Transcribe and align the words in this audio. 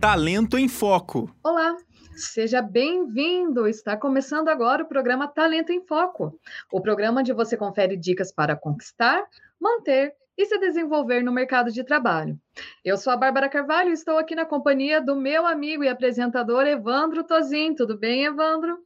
Talento 0.00 0.56
em 0.56 0.68
Foco. 0.68 1.28
Olá, 1.42 1.76
seja 2.14 2.62
bem-vindo. 2.62 3.66
Está 3.66 3.96
começando 3.96 4.48
agora 4.48 4.84
o 4.84 4.88
programa 4.88 5.26
Talento 5.26 5.72
em 5.72 5.84
Foco 5.84 6.38
o 6.70 6.80
programa 6.80 7.20
onde 7.20 7.32
você 7.32 7.56
confere 7.56 7.96
dicas 7.96 8.32
para 8.32 8.54
conquistar, 8.54 9.24
manter 9.60 10.14
e 10.36 10.46
se 10.46 10.56
desenvolver 10.58 11.24
no 11.24 11.32
mercado 11.32 11.72
de 11.72 11.82
trabalho. 11.82 12.38
Eu 12.84 12.96
sou 12.96 13.12
a 13.12 13.16
Bárbara 13.16 13.48
Carvalho 13.48 13.90
e 13.90 13.94
estou 13.94 14.18
aqui 14.18 14.36
na 14.36 14.44
companhia 14.44 15.00
do 15.00 15.16
meu 15.16 15.44
amigo 15.44 15.82
e 15.82 15.88
apresentador 15.88 16.64
Evandro 16.64 17.24
Tozin. 17.24 17.74
Tudo 17.74 17.98
bem, 17.98 18.24
Evandro? 18.24 18.78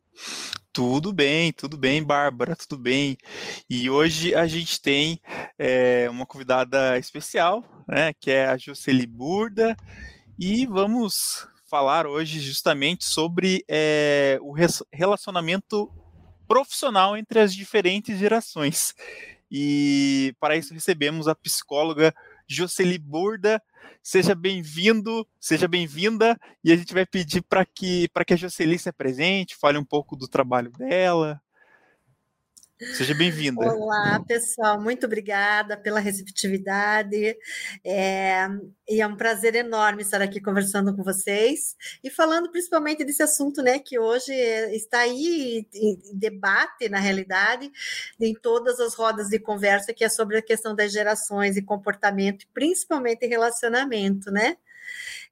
Tudo 0.72 1.12
bem, 1.12 1.52
tudo 1.52 1.76
bem, 1.76 2.02
Bárbara, 2.02 2.56
tudo 2.56 2.80
bem. 2.80 3.18
E 3.68 3.90
hoje 3.90 4.34
a 4.34 4.46
gente 4.46 4.80
tem 4.80 5.20
é, 5.58 6.08
uma 6.08 6.24
convidada 6.24 6.96
especial, 6.98 7.62
né, 7.86 8.14
que 8.18 8.30
é 8.30 8.46
a 8.46 8.56
Jocely 8.56 9.06
Burda, 9.06 9.76
e 10.39 10.67
vamos 10.67 11.46
falar 11.67 12.07
hoje 12.07 12.41
justamente 12.41 13.04
sobre 13.04 13.64
é, 13.68 14.39
o 14.43 14.55
relacionamento 14.93 15.91
profissional 16.46 17.17
entre 17.17 17.41
as 17.41 17.55
diferentes 17.55 18.18
gerações. 18.18 18.95
E 19.50 20.35
para 20.41 20.57
isso 20.57 20.75
recebemos 20.75 21.29
a 21.29 21.35
psicóloga 21.35 22.14
Jocely 22.46 22.99
Burda. 22.99 23.63
Seja 24.03 24.35
bem-vindo, 24.35 25.27
seja 25.39 25.68
bem-vinda, 25.68 26.36
e 26.64 26.72
a 26.72 26.77
gente 26.77 26.93
vai 26.93 27.07
pedir 27.07 27.41
para 27.43 27.64
que, 27.64 28.08
que 28.27 28.35
a 28.35 28.36
Jocely 28.36 28.79
se 28.79 28.89
apresente, 28.89 29.57
fale 29.57 29.79
um 29.79 29.85
pouco 29.85 30.17
do 30.17 30.27
trabalho 30.27 30.72
dela. 30.72 31.41
Seja 32.95 33.14
bem-vinda. 33.14 33.61
Olá, 33.61 34.22
pessoal, 34.27 34.81
muito 34.81 35.06
obrigada 35.06 35.77
pela 35.77 36.00
receptividade. 36.00 37.36
É, 37.84 38.48
e 38.89 39.00
é 39.00 39.06
um 39.06 39.17
prazer 39.17 39.55
enorme 39.55 40.03
estar 40.03 40.20
aqui 40.20 40.41
conversando 40.41 40.95
com 40.95 41.03
vocês 41.03 41.77
e 42.02 42.11
falando 42.11 42.50
principalmente 42.50 43.05
desse 43.05 43.22
assunto, 43.22 43.62
né, 43.62 43.78
que 43.78 43.98
hoje 43.98 44.33
está 44.74 45.00
aí 45.00 45.66
em 45.72 46.19
debate, 46.19 46.89
na 46.89 46.98
realidade, 46.98 47.70
em 48.20 48.34
todas 48.34 48.80
as 48.80 48.94
rodas 48.94 49.28
de 49.28 49.39
conversa, 49.39 49.94
que 49.94 50.05
é 50.05 50.08
sobre 50.08 50.39
a 50.39 50.42
questão 50.42 50.74
das 50.74 50.92
gerações 50.92 51.56
e 51.56 51.62
comportamento, 51.62 52.46
principalmente 52.52 53.27
relacionamento, 53.27 54.30
né? 54.30 54.56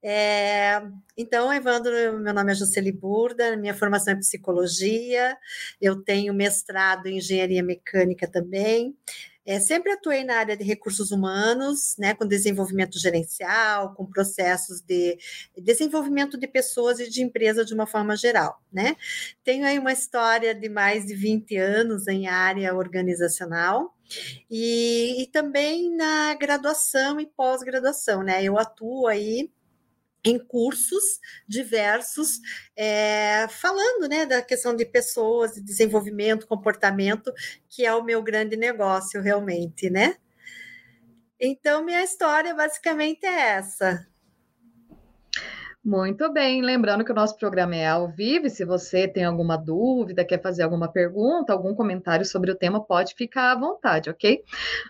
É, 0.03 0.81
então, 1.17 1.53
Evandro, 1.53 1.93
meu 2.19 2.33
nome 2.33 2.53
é 2.53 2.55
Jocely 2.55 2.93
Burda, 2.93 3.57
minha 3.57 3.75
formação 3.75 4.15
é 4.15 4.17
psicologia, 4.17 5.37
eu 5.81 6.03
tenho 6.03 6.33
mestrado 6.33 7.07
em 7.07 7.19
engenharia 7.19 7.63
mecânica 7.63 8.27
também. 8.27 8.97
É, 9.45 9.59
sempre 9.59 9.93
atuei 9.93 10.23
na 10.25 10.37
área 10.37 10.57
de 10.57 10.65
recursos 10.65 11.11
humanos, 11.11 11.97
né, 11.99 12.15
com 12.15 12.27
desenvolvimento 12.27 12.99
gerencial, 12.99 13.95
com 13.95 14.05
processos 14.07 14.81
de 14.81 15.19
desenvolvimento 15.57 16.39
de 16.39 16.47
pessoas 16.47 17.01
e 17.01 17.09
de 17.09 17.23
empresa 17.23 17.65
de 17.65 17.75
uma 17.75 17.87
forma 17.87 18.17
geral. 18.17 18.61
Né? 18.73 18.97
Tenho 19.43 19.67
aí 19.67 19.79
uma 19.79 19.93
história 19.93 20.55
de 20.55 20.69
mais 20.69 21.07
de 21.07 21.15
20 21.15 21.57
anos 21.57 22.07
em 22.07 22.27
área 22.27 22.75
organizacional. 22.75 23.95
E, 24.51 25.23
e 25.23 25.27
também 25.29 25.95
na 25.95 26.35
graduação 26.35 27.21
e 27.21 27.27
pós-graduação, 27.27 28.25
né? 28.25 28.43
Eu 28.43 28.59
atuo 28.59 29.07
aí 29.07 29.49
em 30.25 30.39
cursos 30.39 31.03
diversos, 31.47 32.41
é, 32.77 33.47
falando 33.49 34.09
né, 34.09 34.27
da 34.27 34.43
questão 34.43 34.75
de 34.75 34.85
pessoas, 34.85 35.53
de 35.53 35.63
desenvolvimento, 35.63 36.47
comportamento, 36.47 37.33
que 37.69 37.85
é 37.85 37.95
o 37.95 38.05
meu 38.05 38.23
grande 38.23 38.57
negócio 38.57 39.21
realmente, 39.21 39.89
né? 39.89 40.17
Então, 41.41 41.83
minha 41.83 42.03
história 42.03 42.55
basicamente 42.55 43.25
é 43.25 43.57
essa. 43.57 44.07
Muito 45.91 46.33
bem, 46.33 46.63
lembrando 46.63 47.05
que 47.05 47.11
o 47.11 47.15
nosso 47.17 47.37
programa 47.37 47.75
é 47.75 47.85
ao 47.85 48.07
vivo, 48.07 48.49
se 48.49 48.65
você 48.65 49.09
tem 49.09 49.25
alguma 49.25 49.57
dúvida, 49.57 50.25
quer 50.25 50.41
fazer 50.41 50.63
alguma 50.63 50.87
pergunta, 50.87 51.53
algum 51.53 51.75
comentário 51.75 52.25
sobre 52.25 52.53
o 52.53 52.55
tema, 52.55 52.81
pode 52.81 53.13
ficar 53.17 53.51
à 53.51 53.59
vontade, 53.59 54.09
ok? 54.09 54.41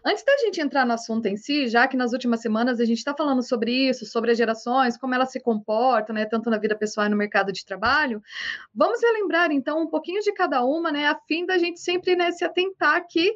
Antes 0.04 0.22
da 0.22 0.36
gente 0.44 0.60
entrar 0.60 0.84
no 0.84 0.92
assunto 0.92 1.24
em 1.24 1.38
si, 1.38 1.68
já 1.68 1.88
que 1.88 1.96
nas 1.96 2.12
últimas 2.12 2.42
semanas 2.42 2.80
a 2.80 2.84
gente 2.84 2.98
está 2.98 3.14
falando 3.14 3.42
sobre 3.42 3.72
isso, 3.88 4.04
sobre 4.04 4.32
as 4.32 4.36
gerações, 4.36 4.98
como 4.98 5.14
elas 5.14 5.32
se 5.32 5.40
comportam, 5.40 6.14
né, 6.14 6.26
tanto 6.26 6.50
na 6.50 6.58
vida 6.58 6.76
pessoal 6.76 7.06
e 7.06 7.08
no 7.08 7.16
mercado 7.16 7.50
de 7.50 7.64
trabalho, 7.64 8.20
vamos 8.74 9.00
relembrar 9.00 9.50
então 9.50 9.80
um 9.80 9.86
pouquinho 9.86 10.20
de 10.20 10.34
cada 10.34 10.62
uma, 10.62 10.92
né, 10.92 11.06
a 11.06 11.18
fim 11.26 11.46
da 11.46 11.56
gente 11.56 11.80
sempre 11.80 12.14
né, 12.14 12.30
se 12.30 12.44
atentar 12.44 13.06
que 13.08 13.32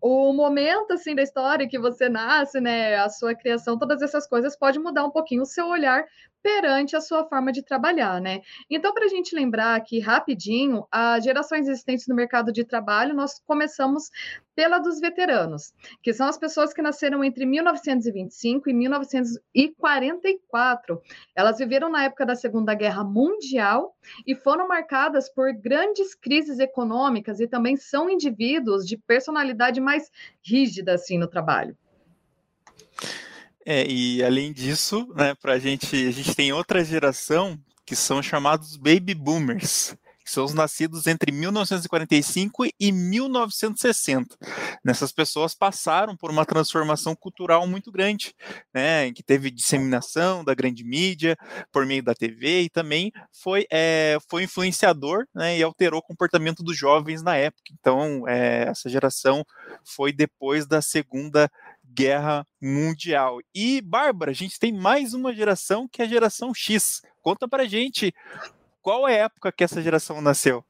o 0.00 0.32
momento 0.32 0.92
assim 0.94 1.14
da 1.14 1.22
história 1.22 1.68
que 1.68 1.78
você 1.78 2.08
nasce, 2.08 2.58
né, 2.58 2.96
a 2.96 3.10
sua 3.10 3.34
criação, 3.34 3.78
todas 3.78 4.00
essas 4.00 4.26
coisas 4.26 4.56
pode 4.56 4.78
mudar 4.78 5.04
um 5.04 5.10
pouquinho 5.10 5.42
o 5.42 5.46
seu 5.46 5.66
olhar 5.66 6.06
perante 6.42 6.96
a 6.96 7.00
sua 7.00 7.24
forma 7.24 7.52
de 7.52 7.62
trabalhar, 7.62 8.20
né? 8.20 8.40
Então, 8.68 8.92
para 8.92 9.06
a 9.06 9.08
gente 9.08 9.34
lembrar 9.34 9.76
aqui 9.76 10.00
rapidinho, 10.00 10.86
as 10.90 11.24
gerações 11.24 11.66
existentes 11.68 12.06
no 12.08 12.14
mercado 12.14 12.52
de 12.52 12.64
trabalho, 12.64 13.14
nós 13.14 13.40
começamos 13.46 14.10
pela 14.54 14.78
dos 14.78 15.00
veteranos, 15.00 15.72
que 16.02 16.12
são 16.12 16.28
as 16.28 16.36
pessoas 16.36 16.74
que 16.74 16.82
nasceram 16.82 17.24
entre 17.24 17.46
1925 17.46 18.68
e 18.68 18.74
1944. 18.74 21.00
Elas 21.34 21.56
viveram 21.58 21.88
na 21.88 22.04
época 22.04 22.26
da 22.26 22.34
Segunda 22.34 22.74
Guerra 22.74 23.02
Mundial 23.04 23.96
e 24.26 24.34
foram 24.34 24.68
marcadas 24.68 25.32
por 25.32 25.54
grandes 25.54 26.14
crises 26.14 26.58
econômicas 26.58 27.40
e 27.40 27.48
também 27.48 27.76
são 27.76 28.10
indivíduos 28.10 28.86
de 28.86 28.98
personalidade 28.98 29.80
mais 29.80 30.10
rígida 30.44 30.92
assim 30.94 31.16
no 31.16 31.28
trabalho. 31.28 31.74
É, 33.64 33.86
e 33.86 34.22
além 34.24 34.52
disso, 34.52 35.06
né, 35.14 35.34
pra 35.40 35.58
gente, 35.58 35.94
a 36.06 36.10
gente 36.10 36.34
tem 36.34 36.52
outra 36.52 36.84
geração 36.84 37.58
que 37.86 37.94
são 37.94 38.22
chamados 38.22 38.76
baby 38.76 39.14
boomers, 39.14 39.96
que 40.24 40.30
são 40.30 40.44
os 40.44 40.54
nascidos 40.54 41.06
entre 41.06 41.32
1945 41.32 42.64
e 42.78 42.92
1960. 42.92 44.36
Nessas 44.84 45.12
pessoas 45.12 45.54
passaram 45.54 46.16
por 46.16 46.30
uma 46.30 46.46
transformação 46.46 47.14
cultural 47.14 47.66
muito 47.66 47.90
grande, 47.90 48.34
né, 48.72 49.06
em 49.06 49.12
que 49.12 49.22
teve 49.22 49.50
disseminação 49.50 50.44
da 50.44 50.54
grande 50.54 50.84
mídia 50.84 51.36
por 51.70 51.84
meio 51.84 52.02
da 52.02 52.14
TV 52.14 52.62
e 52.62 52.70
também 52.70 53.12
foi, 53.32 53.66
é, 53.70 54.18
foi 54.28 54.44
influenciador 54.44 55.26
né, 55.34 55.58
e 55.58 55.62
alterou 55.62 56.00
o 56.00 56.04
comportamento 56.04 56.62
dos 56.62 56.76
jovens 56.76 57.22
na 57.22 57.36
época. 57.36 57.72
Então, 57.78 58.26
é, 58.28 58.68
essa 58.68 58.88
geração 58.88 59.44
foi 59.84 60.12
depois 60.12 60.66
da 60.66 60.80
Segunda 60.80 61.50
Guerra 61.94 62.46
Mundial. 62.60 63.38
E, 63.54 63.80
Bárbara, 63.80 64.30
a 64.30 64.34
gente 64.34 64.58
tem 64.58 64.72
mais 64.72 65.14
uma 65.14 65.34
geração 65.34 65.88
que 65.88 66.02
é 66.02 66.04
a 66.04 66.08
geração 66.08 66.54
X. 66.54 67.02
Conta 67.20 67.46
pra 67.46 67.64
gente 67.64 68.14
qual 68.80 69.06
é 69.06 69.20
a 69.20 69.24
época 69.24 69.52
que 69.52 69.62
essa 69.62 69.82
geração 69.82 70.20
nasceu. 70.20 70.64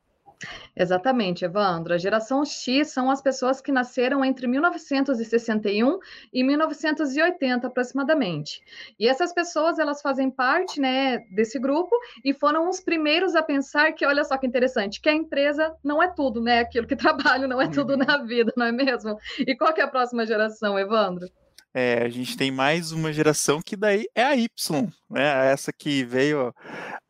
Exatamente, 0.75 1.45
Evandro. 1.45 1.95
A 1.95 1.99
geração 1.99 2.45
X 2.45 2.89
são 2.89 3.11
as 3.11 3.21
pessoas 3.21 3.61
que 3.61 3.71
nasceram 3.71 4.25
entre 4.25 4.47
1961 4.47 5.99
e 6.33 6.43
1980 6.43 7.67
aproximadamente. 7.67 8.63
E 8.99 9.09
essas 9.09 9.33
pessoas, 9.33 9.79
elas 9.79 10.01
fazem 10.01 10.31
parte, 10.31 10.81
né, 10.81 11.19
desse 11.31 11.59
grupo 11.59 11.95
e 12.25 12.33
foram 12.33 12.69
os 12.69 12.81
primeiros 12.81 13.35
a 13.35 13.43
pensar 13.43 13.93
que, 13.93 14.07
olha 14.07 14.25
só 14.25 14.37
que 14.37 14.47
interessante, 14.47 15.01
que 15.01 15.09
a 15.09 15.15
empresa 15.15 15.75
não 15.85 16.03
é 16.03 16.09
tudo, 16.09 16.41
né? 16.41 16.61
Aquilo 16.61 16.87
que 16.87 16.97
trabalho 16.97 17.47
não 17.47 17.61
é 17.61 17.69
tudo 17.69 17.93
uhum. 17.93 17.99
na 17.99 18.19
vida, 18.19 18.53
não 18.57 18.67
é 18.67 18.73
mesmo? 18.73 19.17
E 19.39 19.57
qual 19.57 19.73
que 19.73 19.81
é 19.81 19.85
a 19.85 19.89
próxima 19.89 20.27
geração, 20.27 20.79
Evandro? 20.79 21.29
É, 21.75 22.03
a 22.03 22.09
gente 22.09 22.37
tem 22.37 22.51
mais 22.51 22.93
uma 22.93 23.13
geração 23.13 23.63
que 23.63 23.77
daí 23.77 24.07
é 24.15 24.23
a 24.23 24.37
Y, 24.37 24.93
né? 25.11 25.51
Essa 25.51 25.73
que 25.73 26.05
veio 26.05 26.55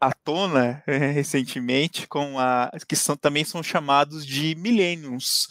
à 0.01 0.13
tona 0.13 0.83
é, 0.87 0.97
recentemente 1.11 2.07
com 2.07 2.39
a 2.39 2.71
que 2.87 2.95
são, 2.95 3.17
também 3.17 3.45
são 3.45 3.63
chamados 3.63 4.25
de 4.25 4.55
millennials 4.55 5.49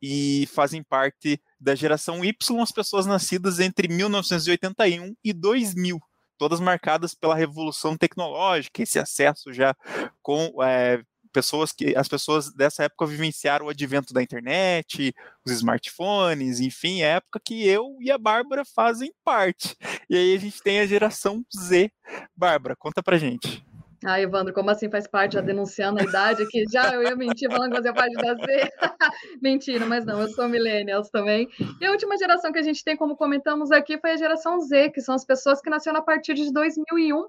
e 0.00 0.48
fazem 0.52 0.82
parte 0.82 1.40
da 1.60 1.74
geração 1.74 2.24
Y, 2.24 2.62
as 2.62 2.72
pessoas 2.72 3.06
nascidas 3.06 3.60
entre 3.60 3.88
1981 3.88 5.14
e 5.22 5.32
2000 5.32 6.00
todas 6.36 6.60
marcadas 6.60 7.14
pela 7.14 7.34
revolução 7.34 7.96
tecnológica, 7.96 8.82
esse 8.82 8.98
acesso 8.98 9.52
já 9.52 9.74
com 10.20 10.62
é, 10.62 11.02
pessoas 11.34 11.72
que 11.72 11.96
as 11.96 12.06
pessoas 12.06 12.54
dessa 12.54 12.84
época 12.84 13.06
vivenciaram 13.06 13.66
o 13.66 13.68
advento 13.68 14.14
da 14.14 14.22
internet, 14.22 15.12
os 15.44 15.52
smartphones, 15.52 16.60
enfim, 16.60 17.02
é 17.02 17.16
época 17.16 17.40
que 17.44 17.66
eu 17.66 17.96
e 18.00 18.10
a 18.10 18.16
Bárbara 18.16 18.64
fazem 18.64 19.12
parte. 19.24 19.76
E 20.08 20.16
aí 20.16 20.34
a 20.34 20.38
gente 20.38 20.62
tem 20.62 20.78
a 20.78 20.86
geração 20.86 21.44
Z. 21.54 21.90
Bárbara, 22.36 22.76
conta 22.76 23.02
pra 23.02 23.18
gente. 23.18 23.64
Ah, 24.06 24.20
Evandro, 24.20 24.52
como 24.52 24.70
assim 24.70 24.90
faz 24.90 25.06
parte, 25.06 25.32
já 25.32 25.40
denunciando 25.40 25.98
a 25.98 26.04
idade 26.04 26.42
aqui? 26.42 26.64
Já 26.70 26.92
eu 26.92 27.02
ia 27.02 27.16
mentir 27.16 27.50
falando 27.50 27.70
que 27.70 27.76
fazia 27.76 27.94
parte 27.94 28.14
da 28.14 28.34
Z. 28.34 28.70
Mentira, 29.40 29.86
mas 29.86 30.04
não, 30.04 30.20
eu 30.20 30.28
sou 30.28 30.46
millennials 30.46 31.08
também. 31.08 31.48
E 31.80 31.86
a 31.86 31.90
última 31.90 32.18
geração 32.18 32.52
que 32.52 32.58
a 32.58 32.62
gente 32.62 32.84
tem, 32.84 32.98
como 32.98 33.16
comentamos 33.16 33.72
aqui, 33.72 33.98
foi 33.98 34.10
a 34.10 34.16
geração 34.16 34.60
Z, 34.60 34.90
que 34.90 35.00
são 35.00 35.14
as 35.14 35.24
pessoas 35.24 35.62
que 35.62 35.70
nasceram 35.70 36.00
a 36.00 36.02
partir 36.02 36.34
de 36.34 36.52
2001. 36.52 37.24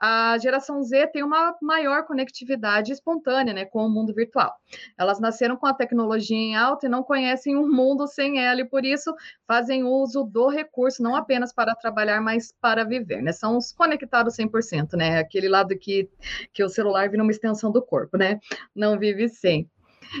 A 0.00 0.38
geração 0.38 0.80
Z 0.82 1.08
tem 1.08 1.24
uma 1.24 1.56
maior 1.60 2.04
conectividade 2.04 2.92
espontânea 2.92 3.52
né, 3.52 3.64
com 3.64 3.84
o 3.84 3.90
mundo 3.90 4.14
virtual. 4.14 4.54
Elas 4.96 5.18
nasceram 5.18 5.56
com 5.56 5.66
a 5.66 5.74
tecnologia 5.74 6.36
em 6.36 6.54
alta 6.54 6.86
e 6.86 6.88
não 6.88 7.02
conhecem 7.02 7.56
um 7.56 7.68
mundo 7.68 8.06
sem 8.06 8.38
ela, 8.38 8.60
e 8.60 8.64
por 8.64 8.84
isso 8.84 9.12
fazem 9.44 9.82
uso 9.82 10.22
do 10.22 10.48
recurso, 10.48 11.02
não 11.02 11.16
apenas 11.16 11.52
para 11.52 11.74
trabalhar, 11.74 12.20
mas 12.20 12.54
para 12.60 12.84
viver. 12.84 13.22
Né? 13.22 13.32
São 13.32 13.56
os 13.56 13.72
conectados 13.72 14.36
100%, 14.36 14.92
né? 14.96 15.18
Aquele 15.18 15.48
lado 15.48 15.76
que 15.76 16.11
que 16.52 16.62
o 16.62 16.68
celular 16.68 17.08
vira 17.08 17.22
uma 17.22 17.32
extensão 17.32 17.70
do 17.70 17.82
corpo, 17.82 18.16
né? 18.16 18.38
Não 18.74 18.98
vive 18.98 19.28
sem. 19.28 19.68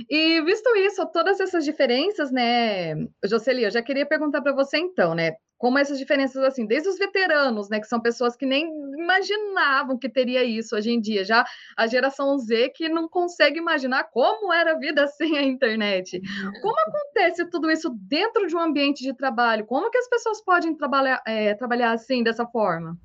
E 0.08 0.40
visto 0.42 0.74
isso, 0.76 1.04
todas 1.06 1.40
essas 1.40 1.64
diferenças, 1.64 2.30
né, 2.30 2.94
Jocely, 3.24 3.64
eu 3.64 3.70
já 3.70 3.82
queria 3.82 4.06
perguntar 4.06 4.40
para 4.40 4.54
você 4.54 4.78
então, 4.78 5.14
né? 5.14 5.32
Como 5.58 5.78
essas 5.78 5.96
diferenças, 5.96 6.42
assim, 6.42 6.66
desde 6.66 6.88
os 6.88 6.98
veteranos, 6.98 7.68
né, 7.68 7.78
que 7.78 7.86
são 7.86 8.00
pessoas 8.00 8.34
que 8.34 8.44
nem 8.44 8.66
imaginavam 8.98 9.96
que 9.96 10.08
teria 10.08 10.42
isso 10.42 10.74
hoje 10.74 10.90
em 10.90 11.00
dia, 11.00 11.24
já 11.24 11.44
a 11.76 11.86
geração 11.86 12.36
Z 12.36 12.70
que 12.70 12.88
não 12.88 13.08
consegue 13.08 13.58
imaginar 13.58 14.04
como 14.10 14.52
era 14.52 14.72
a 14.72 14.78
vida 14.78 15.06
sem 15.16 15.38
a 15.38 15.42
internet. 15.42 16.20
Como 16.60 16.80
acontece 16.80 17.44
tudo 17.48 17.70
isso 17.70 17.90
dentro 17.90 18.46
de 18.48 18.56
um 18.56 18.60
ambiente 18.60 19.04
de 19.04 19.14
trabalho? 19.14 19.66
Como 19.66 19.90
que 19.90 19.98
as 19.98 20.08
pessoas 20.08 20.42
podem 20.42 20.74
trabalhar, 20.74 21.22
é, 21.26 21.54
trabalhar 21.54 21.92
assim, 21.92 22.24
dessa 22.24 22.46
forma? 22.46 22.98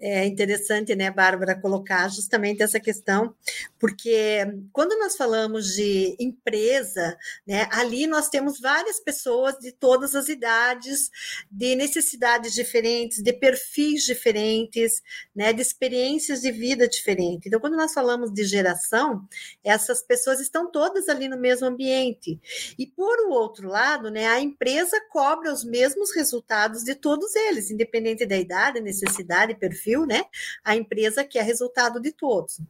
É 0.00 0.26
interessante, 0.26 0.94
né, 0.94 1.10
Bárbara, 1.10 1.60
colocar 1.60 2.08
justamente 2.08 2.62
essa 2.62 2.80
questão, 2.80 3.34
porque 3.78 4.38
quando 4.72 4.98
nós 4.98 5.16
falamos 5.16 5.74
de 5.74 6.16
empresa, 6.18 7.16
né, 7.46 7.68
ali 7.70 8.06
nós 8.06 8.28
temos 8.28 8.60
várias 8.60 8.98
pessoas 9.00 9.56
de 9.58 9.72
todas 9.72 10.14
as 10.14 10.28
idades, 10.28 11.10
de 11.50 11.76
necessidades 11.76 12.54
diferentes, 12.54 13.22
de 13.22 13.32
perfis 13.32 14.04
diferentes, 14.04 15.02
né, 15.34 15.52
de 15.52 15.62
experiências 15.62 16.40
de 16.40 16.50
vida 16.50 16.88
diferentes. 16.88 17.46
Então, 17.46 17.60
quando 17.60 17.76
nós 17.76 17.92
falamos 17.92 18.32
de 18.32 18.44
geração, 18.44 19.26
essas 19.62 20.02
pessoas 20.02 20.40
estão 20.40 20.70
todas 20.70 21.08
ali 21.08 21.28
no 21.28 21.38
mesmo 21.38 21.66
ambiente. 21.66 22.40
E 22.78 22.86
por 22.86 23.20
outro 23.28 23.68
lado, 23.68 24.10
né, 24.10 24.26
a 24.26 24.40
empresa 24.40 25.00
cobra 25.10 25.52
os 25.52 25.64
mesmos 25.64 26.14
resultados 26.14 26.82
de 26.82 26.94
todos 26.94 27.34
eles, 27.36 27.70
independente 27.70 28.26
da 28.26 28.36
idade, 28.36 28.80
necessidade 28.80 29.35
e 29.50 29.54
perfil, 29.54 30.06
né? 30.06 30.24
A 30.64 30.76
empresa 30.76 31.24
quer 31.24 31.44
resultado 31.44 32.00
de 32.00 32.12
todos. 32.12 32.60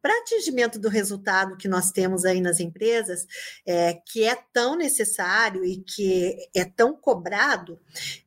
Para 0.00 0.18
atingimento 0.18 0.78
do 0.78 0.88
resultado 0.88 1.56
que 1.56 1.68
nós 1.68 1.90
temos 1.90 2.24
aí 2.24 2.40
nas 2.40 2.60
empresas, 2.60 3.26
é, 3.66 3.94
que 3.94 4.24
é 4.24 4.36
tão 4.52 4.76
necessário 4.76 5.64
e 5.64 5.78
que 5.78 6.48
é 6.54 6.64
tão 6.64 6.94
cobrado, 6.94 7.80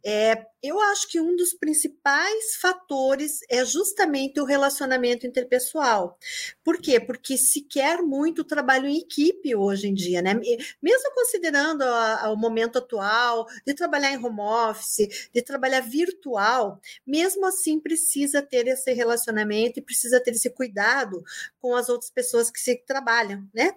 é, 0.03 0.45
eu 0.61 0.79
acho 0.81 1.07
que 1.07 1.19
um 1.19 1.35
dos 1.35 1.53
principais 1.53 2.55
fatores 2.55 3.39
é 3.49 3.63
justamente 3.63 4.39
o 4.39 4.45
relacionamento 4.45 5.27
interpessoal. 5.27 6.17
Por 6.63 6.79
quê? 6.81 6.99
Porque 6.99 7.37
se 7.37 7.61
quer 7.61 8.01
muito 8.01 8.43
trabalho 8.43 8.87
em 8.87 8.97
equipe 8.97 9.55
hoje 9.55 9.87
em 9.87 9.93
dia, 9.93 10.21
né? 10.21 10.33
Mesmo 10.81 11.13
considerando 11.13 11.83
a, 11.83 12.25
a, 12.25 12.31
o 12.31 12.35
momento 12.35 12.79
atual 12.79 13.45
de 13.65 13.73
trabalhar 13.73 14.11
em 14.11 14.17
home 14.17 14.41
office, 14.41 15.29
de 15.33 15.41
trabalhar 15.41 15.81
virtual, 15.81 16.81
mesmo 17.05 17.45
assim 17.45 17.79
precisa 17.79 18.41
ter 18.41 18.67
esse 18.67 18.91
relacionamento 18.93 19.79
e 19.79 19.81
precisa 19.81 20.19
ter 20.19 20.31
esse 20.31 20.49
cuidado 20.49 21.23
com 21.61 21.75
as 21.75 21.87
outras 21.89 22.09
pessoas 22.09 22.49
que 22.49 22.59
se 22.59 22.75
trabalham, 22.85 23.47
né? 23.53 23.75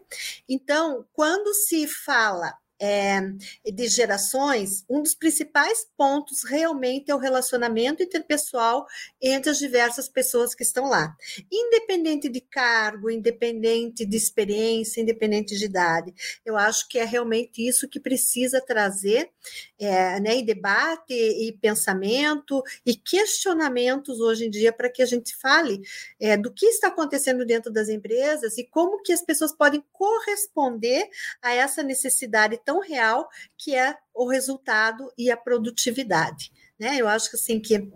Então, 0.48 1.06
quando 1.12 1.52
se 1.54 1.86
fala 1.86 2.54
é, 2.80 3.20
de 3.64 3.88
gerações, 3.88 4.84
um 4.88 5.02
dos 5.02 5.14
principais 5.14 5.86
pontos 5.96 6.42
realmente 6.42 7.10
é 7.10 7.14
o 7.14 7.18
relacionamento 7.18 8.02
interpessoal 8.02 8.86
entre 9.20 9.50
as 9.50 9.58
diversas 9.58 10.08
pessoas 10.08 10.54
que 10.54 10.62
estão 10.62 10.86
lá. 10.86 11.14
Independente 11.52 12.28
de 12.28 12.40
cargo, 12.40 13.10
independente 13.10 14.06
de 14.06 14.16
experiência, 14.16 15.00
independente 15.00 15.56
de 15.58 15.66
idade. 15.66 16.14
Eu 16.44 16.56
acho 16.56 16.88
que 16.88 16.98
é 16.98 17.04
realmente 17.04 17.66
isso 17.66 17.88
que 17.88 18.00
precisa 18.00 18.60
trazer 18.60 19.30
é, 19.78 20.18
né, 20.20 20.36
em 20.36 20.44
debate 20.44 21.12
e 21.12 21.52
pensamento 21.60 22.62
e 22.86 22.94
questionamentos 22.94 24.20
hoje 24.20 24.46
em 24.46 24.50
dia 24.50 24.72
para 24.72 24.88
que 24.88 25.02
a 25.02 25.06
gente 25.06 25.36
fale 25.36 25.80
é, 26.18 26.36
do 26.36 26.52
que 26.52 26.66
está 26.66 26.88
acontecendo 26.88 27.44
dentro 27.44 27.70
das 27.70 27.88
empresas 27.88 28.56
e 28.56 28.64
como 28.64 29.02
que 29.02 29.12
as 29.12 29.22
pessoas 29.22 29.52
podem 29.52 29.84
corresponder 29.92 31.08
a 31.42 31.52
essa 31.52 31.82
necessidade 31.82 32.58
tão 32.64 32.69
real 32.78 33.28
que 33.58 33.74
é 33.74 33.96
o 34.14 34.28
resultado 34.28 35.12
e 35.18 35.30
a 35.30 35.36
produtividade. 35.36 36.52
Né? 36.78 36.96
Eu 36.96 37.08
acho 37.08 37.28
que 37.30 37.36
assim 37.36 37.60
que 37.60 37.90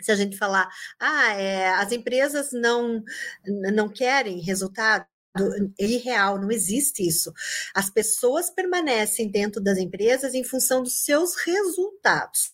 se 0.00 0.12
a 0.12 0.16
gente 0.16 0.36
falar, 0.36 0.68
ah, 1.00 1.32
é, 1.32 1.68
as 1.70 1.90
empresas 1.90 2.52
não, 2.52 3.02
não 3.72 3.88
querem 3.88 4.38
resultado, 4.40 5.06
irreal, 5.78 6.40
não 6.40 6.50
existe 6.50 7.06
isso. 7.06 7.32
As 7.74 7.90
pessoas 7.90 8.50
permanecem 8.50 9.28
dentro 9.28 9.60
das 9.60 9.78
empresas 9.78 10.32
em 10.34 10.44
função 10.44 10.82
dos 10.82 11.04
seus 11.04 11.34
resultados. 11.36 12.52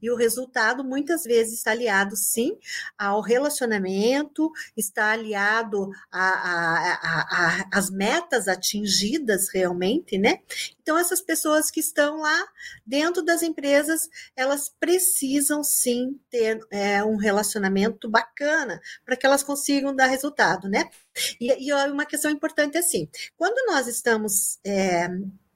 E 0.00 0.10
o 0.10 0.16
resultado 0.16 0.82
muitas 0.82 1.22
vezes 1.22 1.58
está 1.58 1.70
aliado, 1.70 2.16
sim, 2.16 2.56
ao 2.98 3.20
relacionamento, 3.20 4.50
está 4.76 5.12
aliado 5.12 5.88
às 7.72 7.90
metas 7.90 8.48
atingidas 8.48 9.48
realmente, 9.52 10.18
né? 10.18 10.40
Então, 10.82 10.98
essas 10.98 11.20
pessoas 11.20 11.70
que 11.70 11.80
estão 11.80 12.18
lá 12.18 12.46
dentro 12.84 13.22
das 13.22 13.42
empresas, 13.42 14.08
elas 14.34 14.68
precisam 14.80 15.62
sim 15.62 16.18
ter 16.30 16.60
é, 16.70 17.04
um 17.04 17.16
relacionamento 17.16 18.08
bacana 18.08 18.80
para 19.04 19.16
que 19.16 19.26
elas 19.26 19.42
consigam 19.42 19.94
dar 19.94 20.06
resultado, 20.06 20.68
né? 20.68 20.88
E, 21.40 21.68
e 21.68 21.72
uma 21.90 22.06
questão 22.06 22.30
importante 22.30 22.76
é 22.76 22.80
assim: 22.80 23.08
quando 23.36 23.64
nós 23.70 23.86
estamos 23.86 24.58
é, 24.64 25.08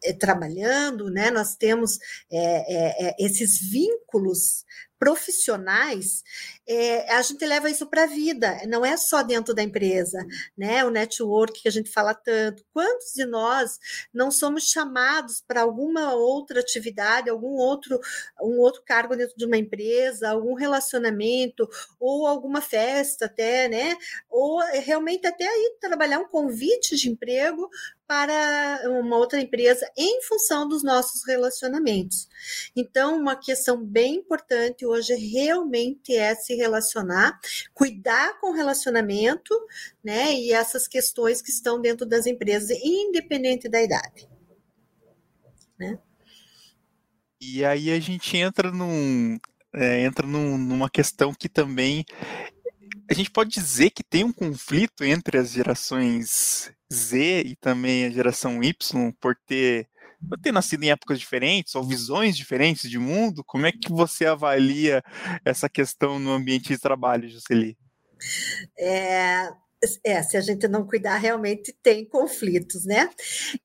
é, 0.02 0.12
trabalhando, 0.12 1.10
né? 1.10 1.30
Nós 1.30 1.54
temos 1.56 1.98
é, 2.30 3.08
é, 3.08 3.08
é 3.08 3.16
esses 3.18 3.58
vínculos 3.58 4.64
profissionais, 5.00 6.22
é, 6.68 7.10
a 7.10 7.22
gente 7.22 7.44
leva 7.46 7.70
isso 7.70 7.86
para 7.86 8.04
a 8.04 8.06
vida, 8.06 8.60
não 8.68 8.84
é 8.84 8.98
só 8.98 9.22
dentro 9.22 9.54
da 9.54 9.62
empresa, 9.62 10.18
né? 10.56 10.84
O 10.84 10.90
network 10.90 11.62
que 11.62 11.68
a 11.68 11.72
gente 11.72 11.90
fala 11.90 12.12
tanto. 12.12 12.62
Quantos 12.70 13.12
de 13.14 13.24
nós 13.24 13.78
não 14.12 14.30
somos 14.30 14.64
chamados 14.64 15.42
para 15.48 15.62
alguma 15.62 16.12
outra 16.14 16.60
atividade, 16.60 17.30
algum 17.30 17.54
outro, 17.54 17.98
um 18.42 18.58
outro 18.58 18.82
cargo 18.84 19.16
dentro 19.16 19.34
de 19.38 19.46
uma 19.46 19.56
empresa, 19.56 20.28
algum 20.28 20.52
relacionamento, 20.52 21.66
ou 21.98 22.26
alguma 22.26 22.60
festa 22.60 23.24
até, 23.24 23.68
né? 23.68 23.96
Ou 24.28 24.58
realmente 24.82 25.26
até 25.26 25.48
aí 25.48 25.76
trabalhar 25.80 26.18
um 26.18 26.28
convite 26.28 26.94
de 26.96 27.08
emprego 27.08 27.70
para 28.10 28.80
uma 28.86 29.16
outra 29.16 29.40
empresa 29.40 29.88
em 29.96 30.20
função 30.22 30.66
dos 30.66 30.82
nossos 30.82 31.24
relacionamentos. 31.24 32.28
Então, 32.74 33.16
uma 33.16 33.36
questão 33.36 33.80
bem 33.80 34.16
importante 34.16 34.84
hoje 34.90 35.14
realmente 35.14 36.14
é 36.14 36.34
se 36.34 36.54
relacionar, 36.54 37.38
cuidar 37.72 38.38
com 38.40 38.50
o 38.50 38.54
relacionamento, 38.54 39.54
né? 40.02 40.34
E 40.34 40.52
essas 40.52 40.86
questões 40.86 41.40
que 41.40 41.50
estão 41.50 41.80
dentro 41.80 42.06
das 42.06 42.26
empresas, 42.26 42.70
independente 42.82 43.68
da 43.68 43.82
idade. 43.82 44.28
Né? 45.78 45.98
E 47.40 47.64
aí 47.64 47.90
a 47.90 47.98
gente 47.98 48.36
entra 48.36 48.70
num, 48.70 49.38
é, 49.72 50.04
entra 50.04 50.26
num, 50.26 50.58
numa 50.58 50.90
questão 50.90 51.32
que 51.32 51.48
também 51.48 52.04
a 53.10 53.14
gente 53.14 53.30
pode 53.30 53.50
dizer 53.50 53.90
que 53.90 54.04
tem 54.04 54.22
um 54.22 54.32
conflito 54.32 55.02
entre 55.02 55.38
as 55.38 55.50
gerações 55.50 56.70
Z 56.92 57.42
e 57.44 57.56
também 57.56 58.04
a 58.04 58.10
geração 58.10 58.62
Y 58.62 59.12
por 59.18 59.34
ter, 59.46 59.88
por 60.28 60.38
ter 60.38 60.52
nascido 60.52 60.84
em 60.84 60.90
épocas 60.90 61.18
diferentes 61.18 61.74
ou 61.74 61.82
visões 61.82 62.36
diferentes 62.36 62.90
de 62.90 62.98
mundo. 62.98 63.44
Como 63.44 63.66
é 63.66 63.72
que 63.72 63.90
você 63.90 64.26
avalia 64.26 65.02
essa 65.44 65.68
questão 65.68 66.18
no 66.18 66.32
ambiente 66.32 66.68
de 66.68 66.78
trabalho, 66.78 67.28
Jocely? 67.28 67.76
É, 68.78 69.48
é, 70.04 70.22
se 70.22 70.36
a 70.36 70.40
gente 70.40 70.68
não 70.68 70.86
cuidar, 70.86 71.16
realmente 71.16 71.72
tem 71.82 72.04
conflitos, 72.04 72.84
né? 72.84 73.08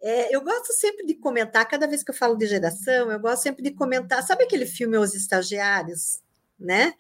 É, 0.02 0.34
eu 0.34 0.42
gosto 0.42 0.72
sempre 0.74 1.06
de 1.06 1.16
comentar, 1.16 1.68
cada 1.68 1.88
vez 1.88 2.04
que 2.04 2.12
eu 2.12 2.16
falo 2.16 2.36
de 2.36 2.48
geração, 2.48 3.12
eu 3.12 3.20
gosto 3.20 3.44
sempre 3.44 3.62
de 3.62 3.72
comentar, 3.72 4.24
sabe 4.24 4.44
aquele 4.44 4.66
filme 4.66 4.98
Os 4.98 5.14
Estagiários? 5.14 6.22
Né? 6.58 6.94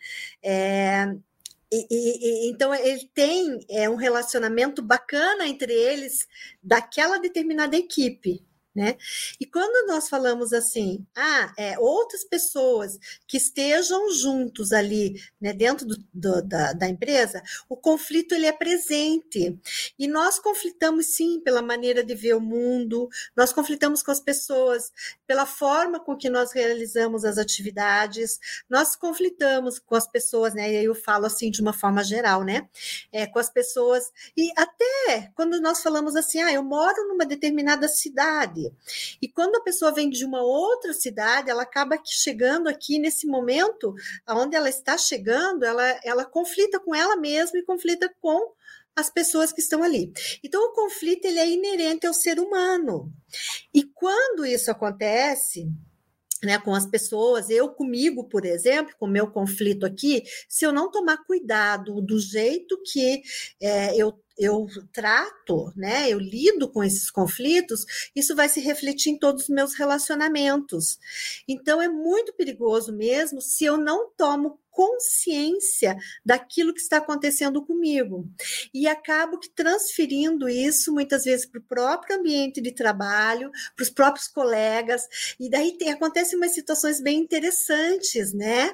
É, 0.43 1.05
e, 1.71 1.87
e, 1.89 2.51
então 2.51 2.75
ele 2.75 3.09
tem 3.13 3.65
é, 3.69 3.89
um 3.89 3.95
relacionamento 3.95 4.81
bacana 4.81 5.47
entre 5.47 5.71
eles 5.71 6.27
daquela 6.61 7.17
determinada 7.17 7.77
equipe, 7.77 8.43
Né? 8.75 8.97
E 9.39 9.45
quando 9.45 9.87
nós 9.87 10.09
falamos 10.09 10.51
assim, 10.51 11.05
ah, 11.15 11.53
é, 11.57 11.79
outras 11.79 12.25
pessoas 12.25 12.99
que 13.25 13.37
estejam 13.37 14.11
juntos 14.11 14.73
ali, 14.73 15.15
né, 15.39 15.53
dentro 15.53 15.85
do, 15.85 15.95
do, 16.13 16.41
da, 16.41 16.73
da 16.73 16.89
empresa, 16.89 17.41
o 17.69 17.77
conflito 17.77 18.35
ele 18.35 18.45
é 18.45 18.51
presente. 18.51 19.57
E 19.97 20.07
nós 20.07 20.39
conflitamos 20.39 21.05
sim 21.05 21.39
pela 21.39 21.61
maneira 21.61 22.03
de 22.03 22.13
ver 22.13 22.35
o 22.35 22.41
mundo, 22.41 23.07
nós 23.33 23.53
conflitamos 23.53 24.03
com 24.03 24.11
as 24.11 24.19
pessoas 24.19 24.91
pela 25.25 25.45
forma 25.45 25.97
com 25.97 26.17
que 26.17 26.29
nós 26.29 26.51
realizamos 26.51 27.23
as 27.23 27.37
atividades, 27.37 28.39
nós 28.69 28.95
conflitamos 28.95 29.79
com 29.79 29.95
as 29.95 30.05
pessoas, 30.05 30.53
né? 30.53 30.71
E 30.73 30.77
aí 30.77 30.85
eu 30.85 30.95
falo 30.95 31.25
assim 31.25 31.49
de 31.49 31.61
uma 31.61 31.71
forma 31.71 32.03
geral, 32.03 32.43
né? 32.43 32.67
É, 33.11 33.25
com 33.25 33.39
as 33.39 33.49
pessoas, 33.49 34.11
e 34.35 34.51
até 34.57 35.31
quando 35.33 35.61
nós 35.61 35.81
falamos 35.81 36.15
assim, 36.15 36.41
ah, 36.41 36.51
eu 36.51 36.63
moro 36.63 37.07
numa 37.07 37.25
determinada 37.25 37.87
cidade. 37.87 38.64
E 39.21 39.27
quando 39.27 39.55
a 39.55 39.61
pessoa 39.61 39.91
vem 39.91 40.09
de 40.09 40.25
uma 40.25 40.41
outra 40.41 40.93
cidade, 40.93 41.49
ela 41.49 41.63
acaba 41.63 41.99
chegando 42.05 42.67
aqui 42.67 42.99
nesse 42.99 43.27
momento, 43.27 43.93
aonde 44.25 44.55
ela 44.55 44.69
está 44.69 44.97
chegando, 44.97 45.63
ela, 45.63 45.99
ela 46.03 46.25
conflita 46.25 46.79
com 46.79 46.93
ela 46.93 47.15
mesma 47.15 47.57
e 47.59 47.63
conflita 47.63 48.13
com 48.21 48.53
as 48.95 49.09
pessoas 49.09 49.51
que 49.51 49.59
estão 49.59 49.83
ali. 49.83 50.11
Então, 50.43 50.61
o 50.63 50.73
conflito 50.73 51.25
ele 51.25 51.39
é 51.39 51.49
inerente 51.49 52.07
ao 52.07 52.13
ser 52.13 52.39
humano. 52.39 53.11
E 53.73 53.83
quando 53.83 54.45
isso 54.45 54.71
acontece, 54.71 55.67
né, 56.41 56.57
com 56.59 56.73
as 56.73 56.85
pessoas, 56.85 57.49
eu 57.49 57.69
comigo, 57.69 58.23
por 58.23 58.45
exemplo, 58.45 58.95
com 58.97 59.05
o 59.05 59.11
meu 59.11 59.27
conflito 59.27 59.85
aqui, 59.85 60.23
se 60.47 60.65
eu 60.65 60.71
não 60.71 60.89
tomar 60.89 61.17
cuidado 61.25 62.01
do 62.01 62.19
jeito 62.19 62.81
que 62.85 63.21
é, 63.59 63.95
eu 63.97 64.17
eu 64.37 64.67
trato, 64.91 65.71
né, 65.75 66.09
eu 66.09 66.19
lido 66.19 66.69
com 66.69 66.83
esses 66.83 67.09
conflitos, 67.09 67.85
isso 68.15 68.35
vai 68.35 68.49
se 68.49 68.59
refletir 68.59 69.11
em 69.11 69.19
todos 69.19 69.43
os 69.43 69.49
meus 69.49 69.73
relacionamentos. 69.75 70.99
Então 71.47 71.81
é 71.81 71.87
muito 71.87 72.33
perigoso 72.33 72.93
mesmo 72.93 73.41
se 73.41 73.65
eu 73.65 73.77
não 73.77 74.09
tomo 74.17 74.59
consciência 74.75 75.97
daquilo 76.23 76.73
que 76.73 76.81
está 76.81 76.97
acontecendo 76.97 77.65
comigo. 77.65 78.29
E 78.73 78.87
acabo 78.87 79.39
que 79.39 79.49
transferindo 79.49 80.49
isso 80.49 80.93
muitas 80.93 81.23
vezes 81.23 81.45
para 81.45 81.59
o 81.59 81.63
próprio 81.63 82.17
ambiente 82.17 82.59
de 82.61 82.73
trabalho, 82.73 83.49
para 83.73 83.83
os 83.83 83.89
próprios 83.89 84.27
colegas, 84.27 85.07
e 85.39 85.49
daí 85.49 85.77
tem, 85.77 85.91
acontecem 85.91 86.37
umas 86.37 86.53
situações 86.53 86.99
bem 87.01 87.19
interessantes, 87.19 88.33
né? 88.33 88.73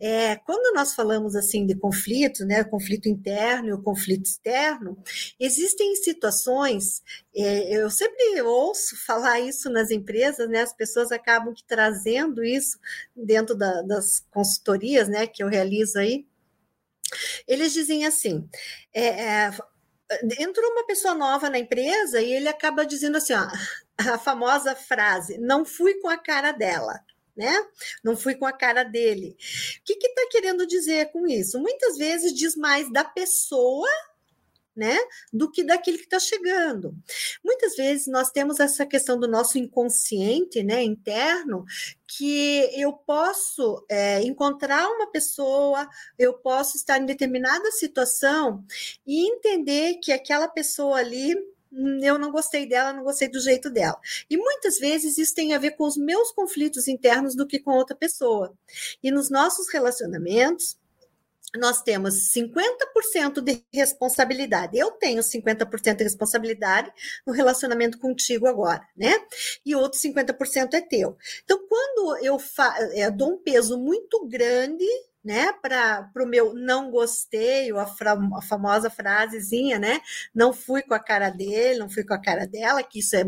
É, 0.00 0.34
quando 0.36 0.74
nós 0.74 0.94
falamos 0.94 1.36
assim 1.36 1.64
de 1.64 1.76
conflito, 1.76 2.44
né, 2.44 2.64
conflito 2.64 3.08
interno 3.08 3.68
e 3.68 3.72
o 3.72 3.82
conflito 3.82 4.26
externo, 4.26 4.98
existem 5.38 5.94
situações, 5.94 7.02
eu 7.36 7.90
sempre 7.90 8.40
ouço 8.40 8.96
falar 9.04 9.40
isso 9.40 9.68
nas 9.68 9.90
empresas, 9.90 10.48
né? 10.48 10.62
As 10.62 10.72
pessoas 10.72 11.12
acabam 11.12 11.54
trazendo 11.66 12.42
isso 12.42 12.78
dentro 13.14 13.54
da, 13.54 13.82
das 13.82 14.24
consultorias, 14.30 15.06
né? 15.06 15.26
que 15.26 15.42
eu 15.42 15.48
realizo 15.48 15.98
aí, 15.98 16.26
eles 17.46 17.72
dizem 17.72 18.06
assim: 18.06 18.48
é, 18.92 19.06
é, 19.06 19.50
entrou 20.40 20.70
uma 20.72 20.86
pessoa 20.86 21.14
nova 21.14 21.50
na 21.50 21.58
empresa 21.58 22.20
e 22.22 22.32
ele 22.32 22.48
acaba 22.48 22.86
dizendo 22.86 23.16
assim: 23.18 23.34
ó, 23.34 23.46
a 23.98 24.18
famosa 24.18 24.74
frase, 24.74 25.38
não 25.38 25.64
fui 25.64 25.94
com 26.00 26.08
a 26.08 26.18
cara 26.18 26.52
dela. 26.52 27.00
Né? 27.36 27.52
Não 28.02 28.16
fui 28.16 28.34
com 28.34 28.46
a 28.46 28.52
cara 28.52 28.82
dele. 28.82 29.36
O 29.78 29.84
que 29.84 29.92
está 29.92 30.22
que 30.22 30.28
querendo 30.28 30.66
dizer 30.66 31.12
com 31.12 31.26
isso? 31.26 31.60
Muitas 31.60 31.98
vezes 31.98 32.32
diz 32.32 32.56
mais 32.56 32.90
da 32.90 33.04
pessoa 33.04 33.86
né, 34.76 34.96
do 35.32 35.50
que 35.50 35.64
daquele 35.64 35.98
que 35.98 36.04
está 36.04 36.18
chegando. 36.18 36.94
Muitas 37.42 37.74
vezes 37.74 38.06
nós 38.06 38.30
temos 38.30 38.60
essa 38.60 38.84
questão 38.84 39.18
do 39.18 39.26
nosso 39.26 39.58
inconsciente, 39.58 40.62
né, 40.62 40.82
interno, 40.82 41.64
que 42.06 42.70
eu 42.74 42.92
posso 42.92 43.84
é, 43.88 44.22
encontrar 44.22 44.86
uma 44.88 45.10
pessoa, 45.10 45.88
eu 46.18 46.34
posso 46.34 46.76
estar 46.76 46.98
em 46.98 47.06
determinada 47.06 47.70
situação 47.72 48.64
e 49.06 49.28
entender 49.28 49.94
que 49.94 50.12
aquela 50.12 50.46
pessoa 50.46 50.98
ali 50.98 51.34
hum, 51.72 52.00
eu 52.02 52.18
não 52.18 52.30
gostei 52.30 52.66
dela, 52.66 52.92
não 52.92 53.02
gostei 53.02 53.28
do 53.28 53.40
jeito 53.40 53.70
dela. 53.70 53.98
E 54.30 54.36
muitas 54.36 54.78
vezes 54.78 55.18
isso 55.18 55.34
tem 55.34 55.54
a 55.54 55.58
ver 55.58 55.72
com 55.72 55.84
os 55.84 55.96
meus 55.96 56.30
conflitos 56.32 56.86
internos 56.86 57.34
do 57.34 57.46
que 57.46 57.58
com 57.58 57.72
outra 57.72 57.96
pessoa. 57.96 58.56
E 59.02 59.10
nos 59.10 59.30
nossos 59.30 59.68
relacionamentos, 59.72 60.78
nós 61.56 61.82
temos 61.82 62.32
50% 62.32 63.40
de 63.40 63.64
responsabilidade. 63.72 64.78
Eu 64.78 64.90
tenho 64.92 65.22
50% 65.22 65.96
de 65.96 66.04
responsabilidade 66.04 66.90
no 67.26 67.32
relacionamento 67.32 67.98
contigo 67.98 68.46
agora, 68.46 68.86
né? 68.96 69.14
E 69.64 69.74
outro 69.74 69.98
50% 69.98 70.74
é 70.74 70.80
teu. 70.80 71.16
Então, 71.44 71.58
quando 71.68 72.16
eu, 72.24 72.38
eu 72.94 73.12
dou 73.12 73.34
um 73.34 73.38
peso 73.38 73.78
muito 73.78 74.26
grande 74.26 74.86
né, 75.26 75.52
para 75.60 76.08
o 76.22 76.24
meu 76.24 76.54
não 76.54 76.88
gostei, 76.88 77.72
ou 77.72 77.80
a, 77.80 77.82
a, 77.82 78.42
famosa 78.42 78.88
frasezinha, 78.88 79.76
né, 79.76 80.00
não 80.32 80.52
fui 80.52 80.82
com 80.82 80.94
a 80.94 81.00
cara 81.00 81.30
dele, 81.30 81.80
não 81.80 81.90
fui 81.90 82.04
com 82.04 82.14
a 82.14 82.22
cara 82.22 82.46
dela, 82.46 82.80
que 82.80 83.00
isso 83.00 83.16
é, 83.16 83.24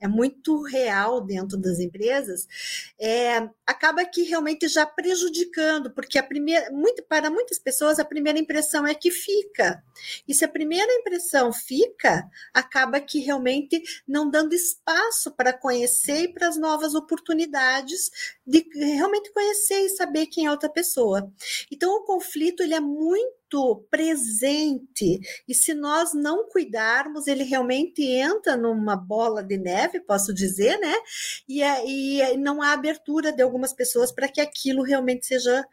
é 0.00 0.08
muito 0.08 0.60
real 0.62 1.20
dentro 1.20 1.56
das 1.56 1.78
empresas, 1.78 2.48
é, 2.98 3.48
acaba 3.64 4.04
que 4.04 4.22
realmente 4.22 4.66
já 4.66 4.84
prejudicando, 4.84 5.92
porque 5.92 6.18
a 6.18 6.22
primeira, 6.22 6.68
muito, 6.72 7.04
para 7.04 7.30
muitas 7.30 7.60
pessoas 7.60 8.00
a 8.00 8.04
primeira 8.04 8.40
impressão 8.40 8.84
é 8.84 8.92
que 8.92 9.12
fica, 9.12 9.84
e 10.26 10.34
se 10.34 10.44
a 10.44 10.48
primeira 10.48 10.92
impressão 10.94 11.52
fica, 11.52 12.28
acaba 12.52 13.00
que 13.00 13.20
realmente 13.20 13.80
não 14.06 14.28
dando 14.28 14.52
espaço 14.52 15.30
para 15.30 15.52
conhecer 15.52 16.22
e 16.22 16.32
para 16.32 16.48
as 16.48 16.56
novas 16.56 16.96
oportunidades 16.96 18.10
de 18.44 18.66
realmente 18.74 19.32
conhecer 19.32 19.78
e 19.82 19.90
saber 19.90 20.26
quem 20.26 20.46
é 20.46 20.50
outra 20.50 20.68
pessoa. 20.68 21.32
Então, 21.70 21.96
o 21.96 22.04
conflito 22.04 22.62
ele 22.62 22.74
é 22.74 22.80
muito 22.80 23.35
presente 23.90 25.20
e 25.48 25.54
se 25.54 25.74
nós 25.74 26.12
não 26.14 26.48
cuidarmos, 26.48 27.26
ele 27.26 27.44
realmente 27.44 28.02
entra 28.02 28.56
numa 28.56 28.96
bola 28.96 29.42
de 29.42 29.56
neve, 29.56 30.00
posso 30.00 30.34
dizer, 30.34 30.78
né? 30.78 30.94
E, 31.48 31.62
é, 31.62 31.86
e 31.86 32.36
não 32.36 32.60
há 32.60 32.72
abertura 32.72 33.32
de 33.32 33.42
algumas 33.42 33.72
pessoas 33.72 34.12
para 34.12 34.28
que 34.28 34.40
aquilo 34.40 34.82
realmente 34.82 35.26
seja 35.26 35.64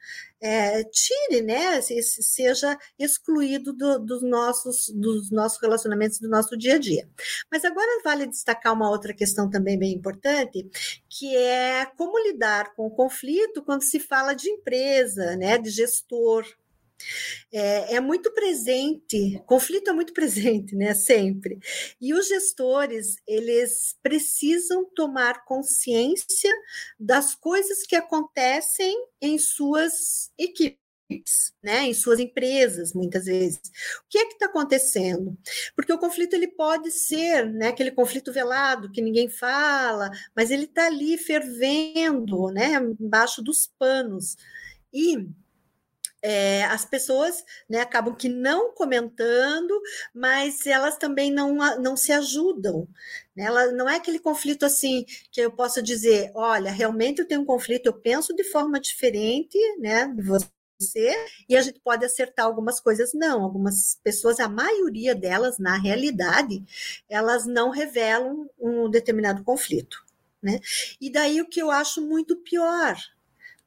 é, 0.43 0.83
tire, 0.83 1.41
né? 1.41 1.79
Seja 1.81 2.77
excluído 2.99 3.71
do, 3.71 3.97
dos, 3.97 4.21
nossos, 4.21 4.89
dos 4.89 5.31
nossos 5.31 5.61
relacionamentos 5.61 6.19
do 6.19 6.27
nosso 6.27 6.57
dia 6.57 6.75
a 6.75 6.77
dia. 6.77 7.07
Mas 7.49 7.63
agora 7.63 8.01
vale 8.03 8.27
destacar 8.27 8.73
uma 8.73 8.89
outra 8.89 9.13
questão 9.13 9.49
também 9.49 9.79
bem 9.79 9.93
importante, 9.93 10.69
que 11.09 11.33
é 11.37 11.85
como 11.97 12.19
lidar 12.19 12.75
com 12.75 12.87
o 12.87 12.91
conflito 12.91 13.63
quando 13.63 13.83
se 13.83 14.01
fala 14.01 14.33
de 14.33 14.49
empresa, 14.49 15.37
né? 15.37 15.57
De 15.57 15.69
gestor. 15.69 16.45
É, 17.55 17.97
é, 17.97 17.99
muito 17.99 18.33
presente, 18.33 19.39
conflito 19.45 19.87
é 19.91 19.93
muito 19.93 20.11
presente, 20.11 20.75
né? 20.75 20.95
Sempre. 20.95 21.59
E 22.01 22.11
os 22.11 22.27
gestores, 22.27 23.17
eles 23.27 23.95
precisam 24.01 24.83
tomar 24.95 25.45
consciência 25.45 26.51
das 26.99 27.35
coisas 27.35 27.83
que 27.83 27.95
acontecem 27.95 28.95
em 29.21 29.37
suas 29.37 30.31
equipes. 30.37 30.81
Né, 31.61 31.83
em 31.83 31.93
suas 31.93 32.17
empresas, 32.19 32.91
muitas 32.93 33.25
vezes. 33.25 33.59
O 33.59 34.09
que 34.09 34.17
é 34.17 34.25
que 34.25 34.33
está 34.33 34.47
acontecendo? 34.47 35.37
Porque 35.75 35.93
o 35.93 35.99
conflito 35.99 36.33
ele 36.33 36.47
pode 36.47 36.89
ser 36.89 37.45
né, 37.53 37.67
aquele 37.67 37.91
conflito 37.91 38.31
velado 38.33 38.89
que 38.91 39.01
ninguém 39.01 39.29
fala, 39.29 40.09
mas 40.35 40.49
ele 40.49 40.63
está 40.63 40.87
ali 40.87 41.17
fervendo, 41.17 42.47
né, 42.51 42.77
embaixo 42.99 43.43
dos 43.43 43.67
panos. 43.77 44.37
E 44.91 45.27
é, 46.23 46.63
as 46.63 46.85
pessoas 46.85 47.43
né, 47.69 47.81
acabam 47.81 48.15
que 48.15 48.29
não 48.29 48.73
comentando, 48.73 49.77
mas 50.15 50.65
elas 50.65 50.97
também 50.97 51.29
não, 51.29 51.55
não 51.79 51.97
se 51.97 52.13
ajudam. 52.13 52.87
Né? 53.35 53.43
Ela, 53.43 53.71
não 53.73 53.89
é 53.89 53.97
aquele 53.97 54.19
conflito 54.19 54.65
assim 54.65 55.05
que 55.29 55.41
eu 55.41 55.51
possa 55.51 55.83
dizer, 55.83 56.31
olha, 56.33 56.71
realmente 56.71 57.19
eu 57.19 57.27
tenho 57.27 57.41
um 57.41 57.45
conflito, 57.45 57.87
eu 57.87 57.93
penso 57.93 58.33
de 58.33 58.43
forma 58.45 58.79
diferente 58.79 59.57
né, 59.79 60.07
de 60.07 60.21
você, 60.23 60.49
e 61.47 61.55
a 61.55 61.61
gente 61.61 61.79
pode 61.79 62.05
acertar 62.05 62.45
algumas 62.45 62.79
coisas. 62.79 63.13
Não, 63.13 63.43
algumas 63.43 63.99
pessoas, 64.03 64.39
a 64.39 64.47
maioria 64.47 65.13
delas, 65.13 65.57
na 65.57 65.77
realidade, 65.77 66.63
elas 67.09 67.45
não 67.45 67.69
revelam 67.69 68.49
um 68.59 68.89
determinado 68.89 69.43
conflito. 69.43 70.03
Né? 70.41 70.59
E 70.99 71.09
daí 71.11 71.41
o 71.41 71.47
que 71.47 71.61
eu 71.61 71.71
acho 71.71 72.01
muito 72.01 72.35
pior, 72.37 72.97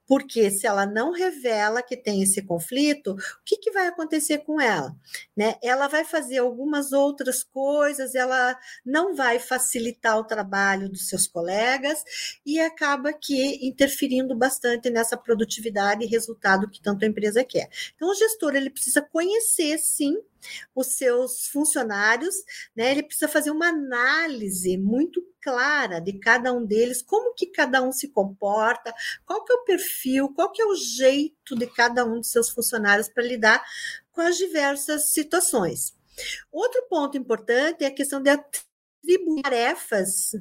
porque 0.06 0.50
se 0.50 0.66
ela 0.66 0.86
não 0.86 1.10
revela 1.10 1.82
que 1.82 1.96
tem 1.96 2.22
esse 2.22 2.42
conflito, 2.42 3.12
o 3.12 3.44
que, 3.44 3.56
que 3.56 3.70
vai 3.70 3.88
acontecer 3.88 4.38
com 4.38 4.60
ela? 4.60 4.94
Né? 5.36 5.56
Ela 5.62 5.88
vai 5.88 6.04
fazer 6.04 6.38
algumas 6.38 6.92
outras 6.92 7.42
coisas, 7.42 8.14
ela 8.14 8.56
não 8.84 9.14
vai 9.14 9.38
facilitar 9.38 10.18
o 10.18 10.24
trabalho 10.24 10.88
dos 10.88 11.08
seus 11.08 11.26
colegas 11.26 12.04
e 12.44 12.60
acaba 12.60 13.12
que 13.12 13.66
interferindo 13.66 14.36
bastante 14.36 14.90
nessa 14.90 15.16
produtividade 15.16 16.04
e 16.04 16.08
resultado 16.08 16.70
que 16.70 16.80
tanto 16.80 17.04
a 17.04 17.08
empresa 17.08 17.44
quer. 17.44 17.68
Então, 17.94 18.08
o 18.08 18.14
gestor 18.14 18.54
ele 18.54 18.70
precisa 18.70 19.02
conhecer, 19.02 19.78
sim, 19.78 20.16
os 20.74 20.88
seus 20.88 21.46
funcionários, 21.48 22.34
né? 22.74 22.90
Ele 22.90 23.02
precisa 23.02 23.28
fazer 23.28 23.50
uma 23.50 23.68
análise 23.68 24.76
muito 24.76 25.22
clara 25.40 26.00
de 26.00 26.18
cada 26.18 26.52
um 26.52 26.64
deles, 26.64 27.02
como 27.02 27.34
que 27.34 27.46
cada 27.46 27.82
um 27.82 27.92
se 27.92 28.08
comporta, 28.08 28.92
qual 29.24 29.44
que 29.44 29.52
é 29.52 29.56
o 29.56 29.64
perfil, 29.64 30.28
qual 30.34 30.50
que 30.50 30.60
é 30.60 30.66
o 30.66 30.74
jeito 30.74 31.54
de 31.54 31.66
cada 31.66 32.04
um 32.04 32.20
de 32.20 32.26
seus 32.26 32.50
funcionários 32.50 33.08
para 33.08 33.22
lidar 33.22 33.64
com 34.12 34.20
as 34.20 34.36
diversas 34.36 35.10
situações. 35.10 35.94
Outro 36.50 36.82
ponto 36.88 37.16
importante 37.16 37.84
é 37.84 37.88
a 37.88 37.94
questão 37.94 38.22
de 38.22 38.30
atribuir 38.30 39.42
tarefas 39.42 40.32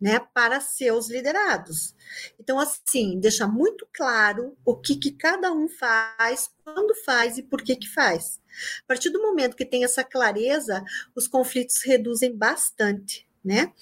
né, 0.00 0.20
para 0.32 0.60
seus 0.60 1.08
liderados. 1.08 1.94
Então, 2.38 2.58
assim, 2.58 3.18
deixar 3.18 3.48
muito 3.48 3.86
claro 3.92 4.56
o 4.64 4.76
que, 4.76 4.96
que 4.96 5.12
cada 5.12 5.52
um 5.52 5.68
faz, 5.68 6.50
quando 6.64 6.94
faz 7.04 7.38
e 7.38 7.42
por 7.42 7.62
que, 7.62 7.76
que 7.76 7.88
faz. 7.88 8.40
A 8.82 8.86
partir 8.86 9.10
do 9.10 9.22
momento 9.22 9.56
que 9.56 9.64
tem 9.64 9.84
essa 9.84 10.04
clareza, 10.04 10.84
os 11.14 11.26
conflitos 11.26 11.82
reduzem 11.84 12.34
bastante. 12.36 13.26
Né? 13.44 13.72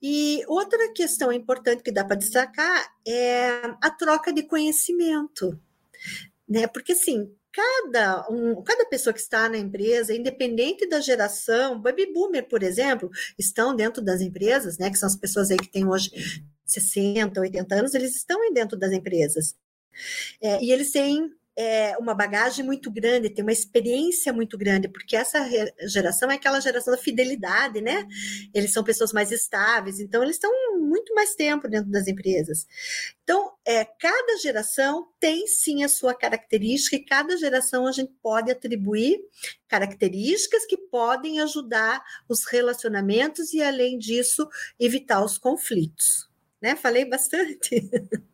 E 0.00 0.42
outra 0.48 0.90
questão 0.92 1.30
importante 1.30 1.82
que 1.82 1.92
dá 1.92 2.02
para 2.02 2.16
destacar 2.16 2.92
é 3.06 3.62
a 3.80 3.90
troca 3.90 4.32
de 4.32 4.42
conhecimento, 4.42 5.60
né? 6.48 6.66
Porque 6.66 6.92
assim, 6.92 7.30
cada, 7.52 8.26
um, 8.30 8.62
cada 8.62 8.86
pessoa 8.86 9.12
que 9.12 9.20
está 9.20 9.48
na 9.48 9.58
empresa, 9.58 10.14
independente 10.14 10.88
da 10.88 11.00
geração, 11.00 11.80
baby 11.80 12.12
boomer, 12.12 12.48
por 12.48 12.62
exemplo, 12.62 13.10
estão 13.38 13.76
dentro 13.76 14.02
das 14.02 14.20
empresas, 14.20 14.78
né, 14.78 14.90
que 14.90 14.96
são 14.96 15.06
as 15.06 15.16
pessoas 15.16 15.50
aí 15.50 15.58
que 15.58 15.70
têm 15.70 15.86
hoje 15.86 16.10
60, 16.64 17.40
80 17.40 17.74
anos, 17.74 17.94
eles 17.94 18.16
estão 18.16 18.52
dentro 18.52 18.78
das 18.78 18.92
empresas. 18.92 19.54
É, 20.40 20.62
e 20.64 20.72
eles 20.72 20.90
têm 20.90 21.30
é, 21.56 21.96
uma 21.98 22.14
bagagem 22.14 22.64
muito 22.64 22.90
grande, 22.90 23.28
tem 23.28 23.44
uma 23.44 23.52
experiência 23.52 24.32
muito 24.32 24.56
grande, 24.56 24.88
porque 24.88 25.14
essa 25.14 25.38
geração 25.86 26.30
é 26.30 26.34
aquela 26.34 26.60
geração 26.60 26.94
da 26.94 26.98
fidelidade, 26.98 27.80
né? 27.80 28.06
Eles 28.54 28.72
são 28.72 28.82
pessoas 28.82 29.12
mais 29.12 29.30
estáveis, 29.30 30.00
então 30.00 30.22
eles 30.22 30.36
estão 30.36 30.50
muito 30.80 31.14
mais 31.14 31.34
tempo 31.34 31.68
dentro 31.68 31.90
das 31.90 32.08
empresas. 32.08 32.66
Então, 33.22 33.52
é, 33.64 33.84
cada 33.84 34.38
geração 34.38 35.08
tem 35.20 35.46
sim 35.46 35.84
a 35.84 35.88
sua 35.88 36.14
característica, 36.14 36.96
e 36.96 37.04
cada 37.04 37.36
geração 37.36 37.86
a 37.86 37.92
gente 37.92 38.12
pode 38.22 38.50
atribuir 38.50 39.20
características 39.68 40.64
que 40.64 40.76
podem 40.76 41.40
ajudar 41.40 42.02
os 42.28 42.44
relacionamentos 42.46 43.52
e, 43.52 43.62
além 43.62 43.98
disso, 43.98 44.48
evitar 44.78 45.22
os 45.22 45.36
conflitos. 45.36 46.28
Né? 46.60 46.76
Falei 46.76 47.04
bastante. 47.04 47.90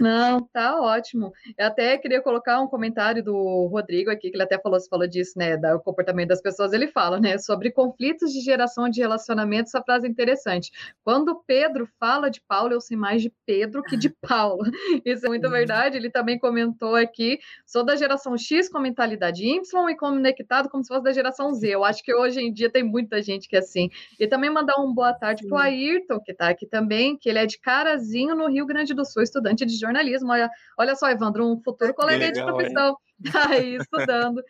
Não, 0.00 0.40
tá 0.52 0.80
ótimo. 0.80 1.32
Eu 1.56 1.66
até 1.66 1.96
queria 1.96 2.20
colocar 2.20 2.60
um 2.60 2.66
comentário 2.66 3.22
do 3.22 3.66
Rodrigo 3.66 4.10
aqui, 4.10 4.30
que 4.30 4.36
ele 4.36 4.42
até 4.42 4.58
falou, 4.58 4.78
falou 4.88 5.06
disso, 5.06 5.38
né, 5.38 5.56
do 5.56 5.80
comportamento 5.80 6.28
das 6.28 6.42
pessoas. 6.42 6.72
Ele 6.72 6.88
fala, 6.88 7.20
né, 7.20 7.38
sobre 7.38 7.70
conflitos 7.70 8.32
de 8.32 8.40
geração 8.40 8.88
de 8.88 9.00
relacionamento. 9.00 9.68
Essa 9.68 9.82
frase 9.82 10.06
é 10.06 10.10
interessante. 10.10 10.70
Quando 11.04 11.42
Pedro 11.46 11.88
fala 11.98 12.30
de 12.30 12.40
Paulo, 12.48 12.72
eu 12.72 12.80
sei 12.80 12.96
mais 12.96 13.22
de 13.22 13.32
Pedro 13.46 13.82
que 13.82 13.96
de 13.96 14.08
Paulo. 14.20 14.64
Isso 15.04 15.26
é 15.26 15.28
muito 15.28 15.48
verdade. 15.48 15.96
Ele 15.96 16.10
também 16.10 16.38
comentou 16.38 16.96
aqui: 16.96 17.38
sou 17.64 17.84
da 17.84 17.94
geração 17.96 18.36
X 18.36 18.68
com 18.68 18.80
mentalidade 18.80 19.44
Y 19.44 19.90
e 19.90 19.96
conectado 19.96 20.68
como 20.68 20.82
se 20.82 20.88
fosse 20.88 21.04
da 21.04 21.12
geração 21.12 21.52
Z. 21.54 21.68
Eu 21.68 21.84
acho 21.84 22.02
que 22.02 22.14
hoje 22.14 22.40
em 22.40 22.52
dia 22.52 22.70
tem 22.70 22.82
muita 22.82 23.22
gente 23.22 23.48
que 23.48 23.56
é 23.56 23.60
assim. 23.60 23.88
E 24.18 24.26
também 24.26 24.50
mandar 24.50 24.80
um 24.80 24.92
boa 24.92 25.12
tarde 25.12 25.46
para 25.46 25.56
o 25.56 25.58
Ayrton, 25.58 26.20
que 26.20 26.32
está 26.32 26.48
aqui 26.48 26.66
também, 26.66 27.16
que 27.16 27.28
ele 27.28 27.38
é 27.38 27.46
de 27.46 27.58
Carazinho, 27.58 28.34
no 28.34 28.48
Rio 28.48 28.66
Grande 28.66 28.92
do 28.94 29.04
Sul, 29.04 29.22
estudando 29.22 29.43
estudante 29.44 29.66
de 29.66 29.76
jornalismo. 29.76 30.32
Olha, 30.32 30.50
olha 30.78 30.94
só, 30.94 31.10
Evandro, 31.10 31.46
um 31.46 31.60
futuro 31.62 31.92
colega 31.94 32.32
de 32.32 32.42
profissão. 32.42 32.96
aí 33.48 33.76
estudando. 33.76 34.42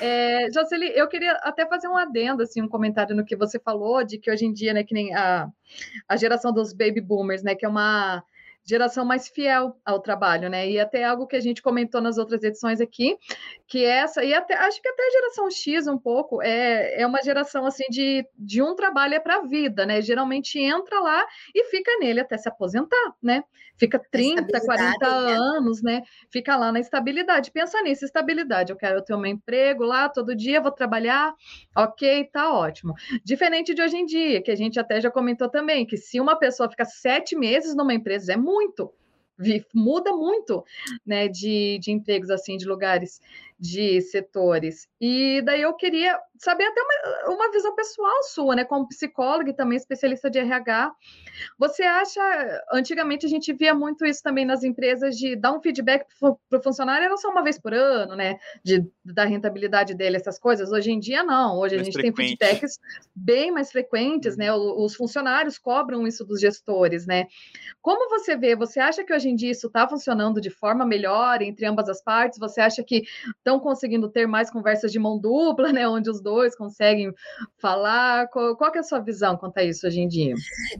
É, 0.00 0.48
Jocely, 0.52 0.92
eu 0.94 1.08
queria 1.08 1.32
até 1.42 1.66
fazer 1.66 1.88
um 1.88 1.96
adendo, 1.96 2.42
assim, 2.42 2.62
um 2.62 2.68
comentário 2.68 3.14
no 3.14 3.24
que 3.24 3.36
você 3.36 3.58
falou, 3.58 4.04
de 4.04 4.18
que 4.18 4.30
hoje 4.30 4.46
em 4.46 4.52
dia, 4.52 4.72
né, 4.72 4.84
que 4.84 4.94
nem 4.94 5.14
a, 5.14 5.48
a 6.08 6.16
geração 6.16 6.52
dos 6.52 6.72
baby 6.72 7.00
boomers, 7.00 7.42
né, 7.42 7.54
que 7.54 7.66
é 7.66 7.68
uma 7.68 8.22
geração 8.64 9.04
mais 9.04 9.28
fiel 9.28 9.76
ao 9.84 10.00
trabalho, 10.00 10.48
né? 10.48 10.68
E 10.68 10.80
até 10.80 11.04
algo 11.04 11.26
que 11.26 11.36
a 11.36 11.40
gente 11.40 11.60
comentou 11.60 12.00
nas 12.00 12.16
outras 12.16 12.42
edições 12.42 12.80
aqui, 12.80 13.16
que 13.66 13.84
essa, 13.84 14.24
e 14.24 14.32
até 14.32 14.54
acho 14.54 14.80
que 14.80 14.88
até 14.88 15.06
a 15.06 15.10
geração 15.10 15.50
X 15.50 15.86
um 15.86 15.98
pouco, 15.98 16.42
é, 16.42 17.02
é 17.02 17.06
uma 17.06 17.22
geração 17.22 17.66
assim 17.66 17.84
de, 17.90 18.26
de 18.38 18.62
um 18.62 18.74
trabalho 18.74 19.14
é 19.14 19.20
para 19.20 19.36
a 19.36 19.42
vida, 19.42 19.84
né? 19.84 20.00
Geralmente 20.00 20.58
entra 20.58 20.98
lá 21.00 21.26
e 21.54 21.64
fica 21.64 21.98
nele 21.98 22.20
até 22.20 22.38
se 22.38 22.48
aposentar, 22.48 23.14
né? 23.22 23.44
Fica 23.76 23.98
30, 23.98 24.60
40 24.60 25.24
né? 25.26 25.32
anos, 25.32 25.82
né? 25.82 26.02
Fica 26.30 26.56
lá 26.56 26.70
na 26.70 26.78
estabilidade. 26.78 27.50
Pensa 27.50 27.82
nisso, 27.82 28.04
estabilidade. 28.04 28.72
Eu 28.72 28.76
quero 28.76 29.02
ter 29.02 29.14
um 29.14 29.26
emprego 29.26 29.84
lá 29.84 30.08
todo 30.08 30.34
dia, 30.34 30.60
vou 30.60 30.70
trabalhar, 30.70 31.34
ok, 31.76 32.24
tá 32.32 32.52
ótimo. 32.52 32.94
Diferente 33.24 33.74
de 33.74 33.82
hoje 33.82 33.96
em 33.96 34.06
dia, 34.06 34.40
que 34.40 34.50
a 34.50 34.56
gente 34.56 34.78
até 34.78 35.00
já 35.00 35.10
comentou 35.10 35.48
também, 35.48 35.84
que 35.84 35.96
se 35.96 36.20
uma 36.20 36.38
pessoa 36.38 36.70
fica 36.70 36.84
sete 36.84 37.36
meses 37.36 37.74
numa 37.74 37.92
empresa, 37.92 38.32
é 38.32 38.36
muito 38.36 38.53
muda 39.74 40.12
muito, 40.12 40.64
né, 41.04 41.28
de, 41.28 41.78
de 41.80 41.90
empregos 41.90 42.30
assim, 42.30 42.56
de 42.56 42.66
lugares, 42.66 43.20
de 43.64 44.00
setores. 44.00 44.86
E 45.00 45.42
daí 45.42 45.62
eu 45.62 45.74
queria 45.74 46.18
saber 46.38 46.64
até 46.64 46.80
uma, 46.80 47.34
uma 47.34 47.50
visão 47.50 47.74
pessoal 47.74 48.22
sua, 48.22 48.54
né, 48.54 48.64
como 48.64 48.88
psicóloga 48.88 49.50
e 49.50 49.54
também 49.56 49.76
especialista 49.76 50.30
de 50.30 50.38
RH. 50.38 50.92
Você 51.58 51.82
acha, 51.82 52.20
antigamente 52.72 53.26
a 53.26 53.28
gente 53.28 53.52
via 53.52 53.74
muito 53.74 54.06
isso 54.06 54.22
também 54.22 54.44
nas 54.44 54.62
empresas 54.62 55.16
de 55.16 55.34
dar 55.34 55.52
um 55.52 55.60
feedback 55.60 56.06
para 56.20 56.58
o 56.58 56.62
funcionário, 56.62 57.06
era 57.06 57.16
só 57.16 57.30
uma 57.30 57.42
vez 57.42 57.58
por 57.58 57.74
ano, 57.74 58.14
né, 58.14 58.38
de, 58.62 58.86
da 59.04 59.24
rentabilidade 59.24 59.94
dele, 59.94 60.16
essas 60.16 60.38
coisas. 60.38 60.70
Hoje 60.70 60.92
em 60.92 61.00
dia 61.00 61.24
não, 61.24 61.58
hoje 61.58 61.74
mais 61.74 61.88
a 61.88 61.90
gente 61.90 62.00
frequente. 62.00 62.36
tem 62.36 62.48
feedbacks 62.48 62.78
bem 63.14 63.50
mais 63.50 63.72
frequentes, 63.72 64.36
né, 64.36 64.52
os, 64.52 64.92
os 64.92 64.94
funcionários 64.94 65.58
cobram 65.58 66.06
isso 66.06 66.24
dos 66.24 66.40
gestores, 66.40 67.06
né. 67.06 67.26
Como 67.82 68.08
você 68.08 68.36
vê, 68.36 68.54
você 68.54 68.78
acha 68.78 69.02
que 69.04 69.12
hoje 69.12 69.24
hoje 69.24 69.30
em 69.30 69.36
dia 69.36 69.50
isso 69.50 69.66
está 69.66 69.88
funcionando 69.88 70.40
de 70.40 70.50
forma 70.50 70.84
melhor 70.84 71.40
entre 71.40 71.64
ambas 71.64 71.88
as 71.88 72.02
partes? 72.02 72.38
Você 72.38 72.60
acha 72.60 72.82
que 72.84 73.04
estão 73.38 73.53
conseguindo 73.60 74.08
ter 74.08 74.26
mais 74.26 74.50
conversas 74.50 74.92
de 74.92 74.98
mão 74.98 75.18
dupla, 75.18 75.72
né? 75.72 75.88
Onde 75.88 76.10
os 76.10 76.20
dois 76.20 76.56
conseguem 76.56 77.12
falar? 77.58 78.28
Qual, 78.28 78.56
qual 78.56 78.72
é 78.74 78.78
a 78.78 78.82
sua 78.82 79.00
visão 79.00 79.36
quanto 79.36 79.58
a 79.58 79.64
isso 79.64 79.86
hoje 79.86 80.00
em 80.00 80.08
dia? 80.08 80.34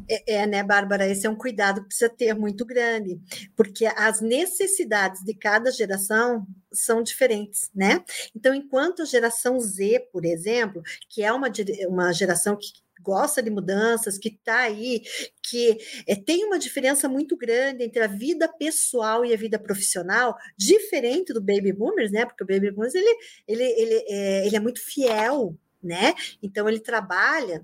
É, 0.08 0.34
é, 0.36 0.46
né, 0.46 0.62
Bárbara? 0.62 1.06
Esse 1.06 1.26
é 1.26 1.30
um 1.30 1.36
cuidado 1.36 1.80
que 1.82 1.88
precisa 1.88 2.10
ter 2.10 2.34
muito 2.34 2.64
grande, 2.64 3.18
porque 3.56 3.86
as 3.86 4.20
necessidades 4.20 5.22
de 5.22 5.34
cada 5.34 5.70
geração 5.70 6.46
são 6.72 7.02
diferentes, 7.02 7.70
né? 7.74 8.04
Então, 8.34 8.54
enquanto 8.54 9.02
a 9.02 9.06
geração 9.06 9.60
Z, 9.60 10.08
por 10.12 10.24
exemplo, 10.24 10.82
que 11.08 11.22
é 11.22 11.32
uma, 11.32 11.48
uma 11.88 12.12
geração 12.12 12.56
que 12.56 12.83
gosta 13.04 13.42
de 13.42 13.50
mudanças, 13.50 14.16
que 14.16 14.28
está 14.28 14.60
aí, 14.60 15.02
que 15.42 15.76
é, 16.06 16.16
tem 16.16 16.44
uma 16.44 16.58
diferença 16.58 17.08
muito 17.08 17.36
grande 17.36 17.84
entre 17.84 18.02
a 18.02 18.06
vida 18.06 18.48
pessoal 18.48 19.24
e 19.24 19.34
a 19.34 19.36
vida 19.36 19.58
profissional, 19.58 20.34
diferente 20.56 21.32
do 21.32 21.40
baby 21.40 21.72
boomers, 21.72 22.10
né? 22.10 22.24
Porque 22.24 22.42
o 22.42 22.46
baby 22.46 22.70
boomers 22.70 22.94
ele, 22.94 23.16
ele, 23.46 23.62
ele, 23.62 24.04
é, 24.08 24.46
ele 24.46 24.56
é 24.56 24.60
muito 24.60 24.80
fiel, 24.80 25.54
né? 25.82 26.14
Então 26.42 26.68
ele 26.68 26.80
trabalha 26.80 27.62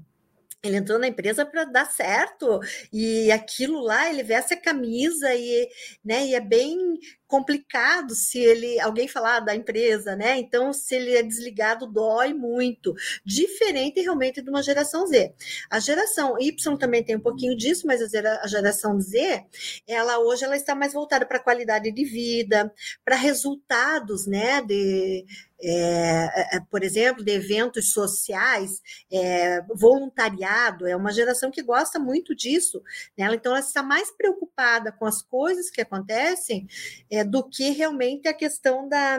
ele 0.63 0.77
entrou 0.77 0.99
na 0.99 1.09
empresa 1.09 1.45
para 1.45 1.65
dar 1.65 1.87
certo 1.87 2.61
e 2.93 3.31
aquilo 3.33 3.81
lá 3.81 4.11
ele 4.11 4.23
veste 4.23 4.55
a 4.55 4.61
camisa 4.61 5.35
e, 5.35 5.69
né, 6.05 6.27
e 6.27 6.35
é 6.35 6.41
bem 6.41 6.99
complicado 7.31 8.13
se 8.13 8.41
ele 8.41 8.81
alguém 8.81 9.07
falar 9.07 9.39
da 9.39 9.55
empresa, 9.55 10.17
né? 10.17 10.37
Então, 10.37 10.73
se 10.73 10.97
ele 10.97 11.15
é 11.15 11.23
desligado, 11.23 11.87
dói 11.87 12.35
muito. 12.35 12.93
Diferente 13.25 14.01
realmente 14.01 14.43
de 14.43 14.51
uma 14.51 14.63
geração 14.63 15.07
Z. 15.07 15.33
A 15.71 15.79
geração 15.79 16.37
Y 16.41 16.77
também 16.77 17.05
tem 17.05 17.17
um 17.17 17.21
pouquinho 17.21 17.57
disso, 17.57 17.87
mas 17.87 18.03
a 18.03 18.47
geração 18.49 19.01
Z, 19.01 19.45
ela 19.87 20.19
hoje 20.19 20.45
ela 20.45 20.57
está 20.57 20.75
mais 20.75 20.93
voltada 20.93 21.25
para 21.25 21.39
qualidade 21.39 21.93
de 21.93 22.05
vida, 22.05 22.73
para 23.05 23.15
resultados, 23.15 24.27
né? 24.27 24.61
De, 24.63 25.25
é, 25.63 26.57
é, 26.57 26.61
por 26.71 26.83
exemplo, 26.83 27.25
de 27.25 27.31
eventos 27.31 27.93
sociais, 27.93 28.81
é, 29.13 29.63
voluntariado, 29.75 30.87
é 30.89 30.97
uma 30.97 31.13
geração 31.13 31.51
que 31.51 31.63
gosta 31.63 31.99
muito 31.99 32.35
disso. 32.35 32.83
Né? 33.17 33.33
Então, 33.33 33.53
ela 33.53 33.61
está 33.61 33.83
mais 33.83 34.11
preocupada 34.11 34.91
com 34.91 35.07
as 35.07 35.23
coisas 35.23 35.71
que 35.71 35.81
acontecem 35.81 36.67
é, 37.11 37.21
é, 37.21 37.25
do 37.25 37.43
que 37.43 37.71
realmente 37.71 38.29
a 38.29 38.35
questão 38.35 38.89
da, 38.89 39.19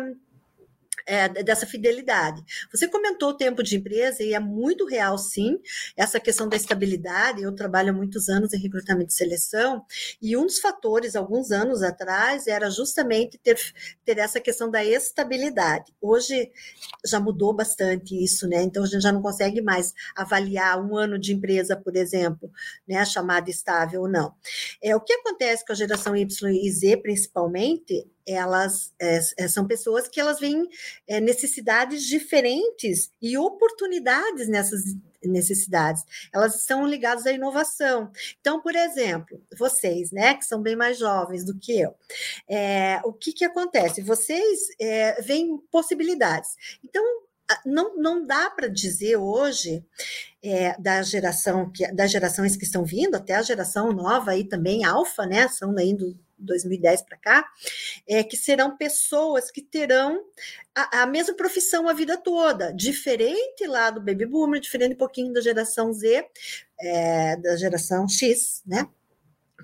é, 1.06 1.30
dessa 1.44 1.66
fidelidade. 1.66 2.44
Você 2.72 2.88
comentou 2.88 3.30
o 3.30 3.38
tempo 3.38 3.64
de 3.64 3.78
empresa 3.78 4.24
e 4.24 4.34
é 4.34 4.40
muito 4.40 4.86
real, 4.86 5.18
sim, 5.18 5.60
essa 5.96 6.20
questão 6.20 6.48
da 6.48 6.56
estabilidade. 6.56 7.42
Eu 7.42 7.54
trabalho 7.54 7.90
há 7.90 7.94
muitos 7.94 8.30
anos 8.30 8.54
em 8.54 8.60
recrutamento 8.60 9.12
e 9.12 9.16
seleção, 9.16 9.86
e 10.22 10.36
um 10.38 10.46
dos 10.46 10.60
fatores, 10.60 11.16
alguns 11.16 11.52
anos 11.52 11.82
atrás, 11.82 12.48
era 12.48 12.70
justamente 12.70 13.38
ter, 13.38 13.58
ter 14.06 14.18
essa 14.18 14.40
questão 14.40 14.70
da 14.70 14.84
estabilidade. 14.84 15.94
Hoje 16.02 16.52
já 17.06 17.20
mudou 17.20 17.54
bastante 17.54 18.16
isso, 18.22 18.48
né? 18.48 18.64
Então 18.64 18.84
a 18.84 18.88
gente 18.88 19.02
já 19.02 19.12
não 19.12 19.22
consegue 19.22 19.62
mais 19.62 19.94
avaliar 20.16 20.82
um 20.82 20.98
ano 20.98 21.18
de 21.20 21.34
empresa, 21.34 21.76
por 21.76 21.96
exemplo, 21.96 22.52
né? 22.88 22.98
A 22.98 23.06
chamada 23.06 23.50
estável 23.50 24.02
ou 24.02 24.10
não. 24.10 24.34
É, 24.82 24.96
o 24.96 25.02
que 25.02 25.14
acontece 25.14 25.66
com 25.66 25.72
a 25.72 25.76
geração 25.76 26.16
Y 26.16 26.52
e 26.52 26.72
Z, 26.72 26.98
principalmente, 26.98 28.08
elas 28.28 28.94
é, 29.00 29.48
são 29.48 29.66
pessoas 29.66 30.08
que 30.08 30.20
elas 30.20 30.40
veem 30.40 30.68
é, 31.08 31.20
necessidades 31.20 32.04
diferentes 32.04 33.12
e 33.22 33.38
oportunidades 33.38 34.48
nessas 34.48 34.96
necessidades. 35.24 36.04
Elas 36.34 36.56
estão 36.56 36.86
ligadas 36.86 37.26
à 37.26 37.32
inovação. 37.32 38.12
Então, 38.40 38.62
por 38.62 38.76
exemplo, 38.76 39.40
vocês, 39.58 40.12
né, 40.12 40.34
que 40.34 40.46
são 40.46 40.62
bem 40.62 40.76
mais 40.76 40.98
jovens 40.98 41.46
do 41.46 41.58
que 41.58 41.80
eu, 41.80 41.94
é, 42.50 43.00
o 43.04 43.14
que, 43.14 43.32
que 43.32 43.46
acontece? 43.46 44.02
Vocês 44.02 44.60
é, 44.80 45.22
veem 45.22 45.58
possibilidades. 45.72 46.56
Então, 46.84 47.04
não, 47.66 47.98
não 47.98 48.26
dá 48.26 48.50
para 48.50 48.68
dizer 48.68 49.18
hoje 49.18 49.84
é, 50.44 50.80
da 50.80 51.02
geração 51.02 51.70
que 51.70 51.86
das 51.92 52.12
gerações 52.12 52.56
que 52.56 52.64
estão 52.64 52.84
vindo, 52.84 53.16
até 53.16 53.36
a 53.36 53.42
geração 53.42 53.92
nova 53.92 54.32
aí 54.32 54.44
também, 54.44 54.84
alfa, 54.84 55.26
né? 55.26 55.48
São 55.48 55.78
aí 55.78 55.94
do 55.94 56.18
2010 56.44 57.04
para 57.04 57.18
cá, 57.18 57.50
é 58.08 58.24
que 58.24 58.38
serão 58.38 58.78
pessoas 58.78 59.52
que 59.52 59.62
terão 59.62 60.24
a, 60.76 61.04
a, 61.04 61.06
mesma 61.06 61.36
profissão 61.36 61.88
a 61.88 61.94
vida 61.94 62.18
toda, 62.18 62.72
diferente 62.74 63.66
lá 63.68 63.90
do 63.90 64.02
baby 64.02 64.26
boomer, 64.26 64.60
diferente 64.60 64.94
um 64.94 64.98
pouquinho 64.98 65.34
da 65.34 65.42
geração 65.42 65.94
Z, 65.94 66.26
é, 66.80 67.36
da 67.38 67.56
geração 67.56 68.08
X, 68.08 68.62
né? 68.66 68.88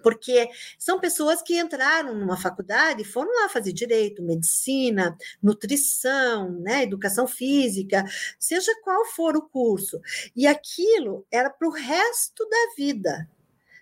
porque 0.01 0.49
são 0.77 0.99
pessoas 0.99 1.41
que 1.41 1.59
entraram 1.59 2.13
numa 2.13 2.37
faculdade 2.37 3.01
e 3.01 3.05
foram 3.05 3.29
lá 3.41 3.49
fazer 3.49 3.73
direito, 3.73 4.23
medicina, 4.23 5.17
nutrição, 5.41 6.51
né, 6.51 6.83
educação 6.83 7.27
física, 7.27 8.05
seja 8.39 8.71
qual 8.83 9.05
for 9.07 9.35
o 9.35 9.41
curso. 9.41 9.99
E 10.35 10.47
aquilo 10.47 11.25
era 11.31 11.49
para 11.49 11.67
o 11.67 11.71
resto 11.71 12.47
da 12.47 12.73
vida 12.77 13.27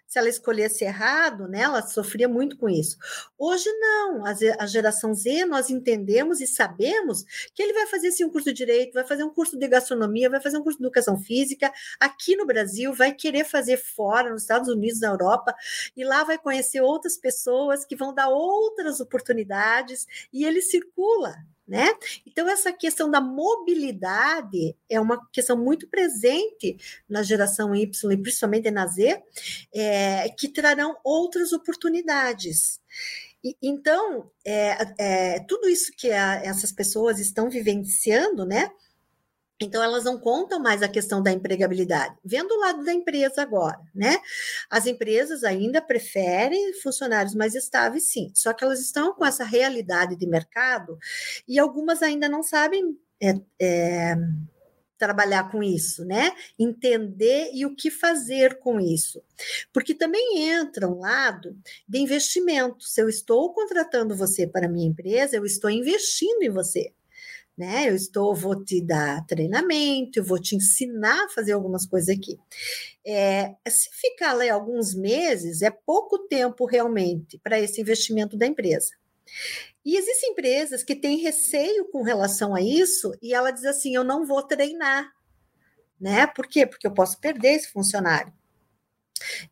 se 0.07 0.19
ela 0.19 0.29
escolhesse 0.29 0.83
errado, 0.83 1.47
né, 1.47 1.61
ela 1.61 1.81
sofria 1.81 2.27
muito 2.27 2.57
com 2.57 2.69
isso. 2.69 2.97
Hoje 3.37 3.69
não, 3.79 4.23
a 4.25 4.65
geração 4.65 5.13
Z 5.13 5.45
nós 5.45 5.69
entendemos 5.69 6.41
e 6.41 6.47
sabemos 6.47 7.23
que 7.53 7.61
ele 7.61 7.73
vai 7.73 7.87
fazer 7.87 8.11
sim 8.11 8.23
um 8.23 8.29
curso 8.29 8.49
de 8.49 8.53
direito, 8.53 8.93
vai 8.93 9.05
fazer 9.05 9.23
um 9.23 9.29
curso 9.29 9.57
de 9.57 9.67
gastronomia, 9.67 10.29
vai 10.29 10.41
fazer 10.41 10.57
um 10.57 10.63
curso 10.63 10.79
de 10.79 10.85
educação 10.85 11.17
física. 11.17 11.71
Aqui 11.99 12.35
no 12.35 12.45
Brasil, 12.45 12.93
vai 12.93 13.13
querer 13.13 13.45
fazer 13.45 13.77
fora, 13.77 14.31
nos 14.31 14.43
Estados 14.43 14.69
Unidos, 14.69 14.99
na 15.01 15.09
Europa, 15.09 15.55
e 15.95 16.03
lá 16.03 16.23
vai 16.23 16.37
conhecer 16.37 16.81
outras 16.81 17.17
pessoas 17.17 17.85
que 17.85 17.95
vão 17.95 18.13
dar 18.13 18.29
outras 18.29 18.99
oportunidades. 18.99 20.07
E 20.31 20.45
ele 20.45 20.61
circula 20.61 21.35
né? 21.67 21.93
Então, 22.25 22.47
essa 22.47 22.71
questão 22.71 23.09
da 23.09 23.19
mobilidade 23.19 24.75
é 24.89 24.99
uma 24.99 25.19
questão 25.31 25.57
muito 25.57 25.87
presente 25.87 26.77
na 27.09 27.23
geração 27.23 27.75
Y 27.75 28.11
e 28.11 28.17
principalmente 28.17 28.69
na 28.69 28.85
Z, 28.85 29.23
é, 29.73 30.29
que 30.29 30.47
trarão 30.47 30.95
outras 31.03 31.53
oportunidades. 31.53 32.79
E, 33.43 33.55
então, 33.61 34.31
é, 34.45 34.77
é, 34.97 35.39
tudo 35.41 35.67
isso 35.67 35.91
que 35.95 36.11
a, 36.11 36.35
essas 36.43 36.71
pessoas 36.71 37.19
estão 37.19 37.49
vivenciando, 37.49 38.45
né? 38.45 38.71
Então, 39.61 39.81
elas 39.81 40.03
não 40.03 40.19
contam 40.19 40.59
mais 40.59 40.83
a 40.83 40.87
questão 40.87 41.23
da 41.23 41.31
empregabilidade. 41.31 42.15
Vendo 42.23 42.51
o 42.51 42.59
lado 42.59 42.83
da 42.83 42.93
empresa 42.93 43.41
agora, 43.41 43.79
né? 43.93 44.19
As 44.69 44.85
empresas 44.85 45.43
ainda 45.45 45.81
preferem 45.81 46.73
funcionários 46.81 47.33
mais 47.33 47.55
estáveis, 47.55 48.09
sim, 48.09 48.31
só 48.33 48.51
que 48.51 48.63
elas 48.65 48.81
estão 48.81 49.13
com 49.13 49.25
essa 49.25 49.45
realidade 49.45 50.17
de 50.17 50.27
mercado 50.27 50.97
e 51.47 51.57
algumas 51.57 52.01
ainda 52.01 52.27
não 52.27 52.43
sabem. 52.43 52.97
É, 53.21 53.33
é, 53.61 54.15
trabalhar 54.97 55.51
com 55.51 55.61
isso, 55.63 56.05
né? 56.05 56.31
Entender 56.57 57.49
e 57.53 57.65
o 57.65 57.75
que 57.75 57.89
fazer 57.89 58.59
com 58.59 58.79
isso. 58.79 59.21
Porque 59.73 59.93
também 59.93 60.49
entra 60.49 60.87
um 60.87 60.99
lado 60.99 61.57
de 61.87 61.99
investimento. 61.99 62.83
Se 62.83 63.01
eu 63.01 63.09
estou 63.09 63.53
contratando 63.53 64.15
você 64.15 64.47
para 64.47 64.69
minha 64.69 64.87
empresa, 64.87 65.35
eu 65.35 65.45
estou 65.45 65.69
investindo 65.69 66.43
em 66.43 66.49
você 66.49 66.93
né? 67.57 67.89
Eu 67.89 67.95
estou, 67.95 68.35
vou 68.35 68.63
te 68.63 68.81
dar 68.81 69.25
treinamento, 69.25 70.19
eu 70.19 70.23
vou 70.23 70.39
te 70.39 70.55
ensinar 70.55 71.25
a 71.25 71.29
fazer 71.29 71.53
algumas 71.53 71.85
coisas 71.85 72.09
aqui. 72.09 72.37
É, 73.05 73.55
se 73.67 73.89
ficar 73.91 74.33
lá 74.33 74.51
alguns 74.51 74.93
meses, 74.93 75.61
é 75.61 75.71
pouco 75.71 76.19
tempo 76.27 76.65
realmente 76.65 77.37
para 77.39 77.59
esse 77.59 77.79
investimento 77.79 78.37
da 78.37 78.45
empresa. 78.45 78.91
E 79.83 79.95
existem 79.97 80.31
empresas 80.31 80.83
que 80.83 80.95
têm 80.95 81.17
receio 81.17 81.85
com 81.85 82.01
relação 82.01 82.55
a 82.55 82.61
isso 82.61 83.13
e 83.21 83.33
ela 83.33 83.51
diz 83.51 83.65
assim: 83.65 83.95
eu 83.95 84.03
não 84.03 84.25
vou 84.25 84.41
treinar, 84.41 85.11
né? 85.99 86.27
Por 86.27 86.47
quê? 86.47 86.65
Porque 86.65 86.87
eu 86.87 86.93
posso 86.93 87.19
perder 87.19 87.53
esse 87.53 87.71
funcionário. 87.71 88.33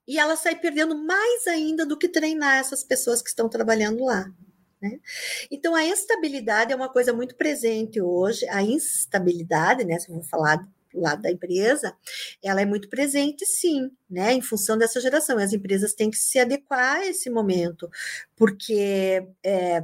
E 0.08 0.20
ela 0.20 0.36
sai 0.36 0.56
perdendo 0.56 0.96
mais 0.98 1.48
ainda 1.48 1.86
do 1.86 1.98
que 1.98 2.10
treinar 2.10 2.58
essas 2.58 2.84
pessoas 2.84 3.22
que 3.22 3.30
estão 3.30 3.48
trabalhando 3.48 4.04
lá. 4.04 4.26
Né? 4.84 5.00
Então, 5.50 5.74
a 5.74 5.86
estabilidade 5.86 6.74
é 6.74 6.76
uma 6.76 6.90
coisa 6.90 7.14
muito 7.14 7.36
presente 7.38 8.02
hoje, 8.02 8.46
a 8.50 8.62
instabilidade, 8.62 9.86
né, 9.86 9.98
se 9.98 10.10
eu 10.10 10.16
vou 10.16 10.24
falar 10.26 10.58
do 10.94 11.00
lado 11.00 11.22
da 11.22 11.32
empresa, 11.32 11.96
ela 12.44 12.60
é 12.62 12.66
muito 12.66 12.90
presente, 12.90 13.46
sim, 13.46 13.90
né, 14.10 14.34
em 14.34 14.42
função 14.42 14.78
dessa 14.78 15.00
geração. 15.00 15.38
As 15.38 15.54
empresas 15.54 15.94
têm 15.94 16.12
que 16.12 16.18
se 16.18 16.38
adequar 16.38 16.98
a 16.98 17.06
esse 17.08 17.30
momento, 17.30 17.90
porque 18.36 19.26
é, 19.42 19.82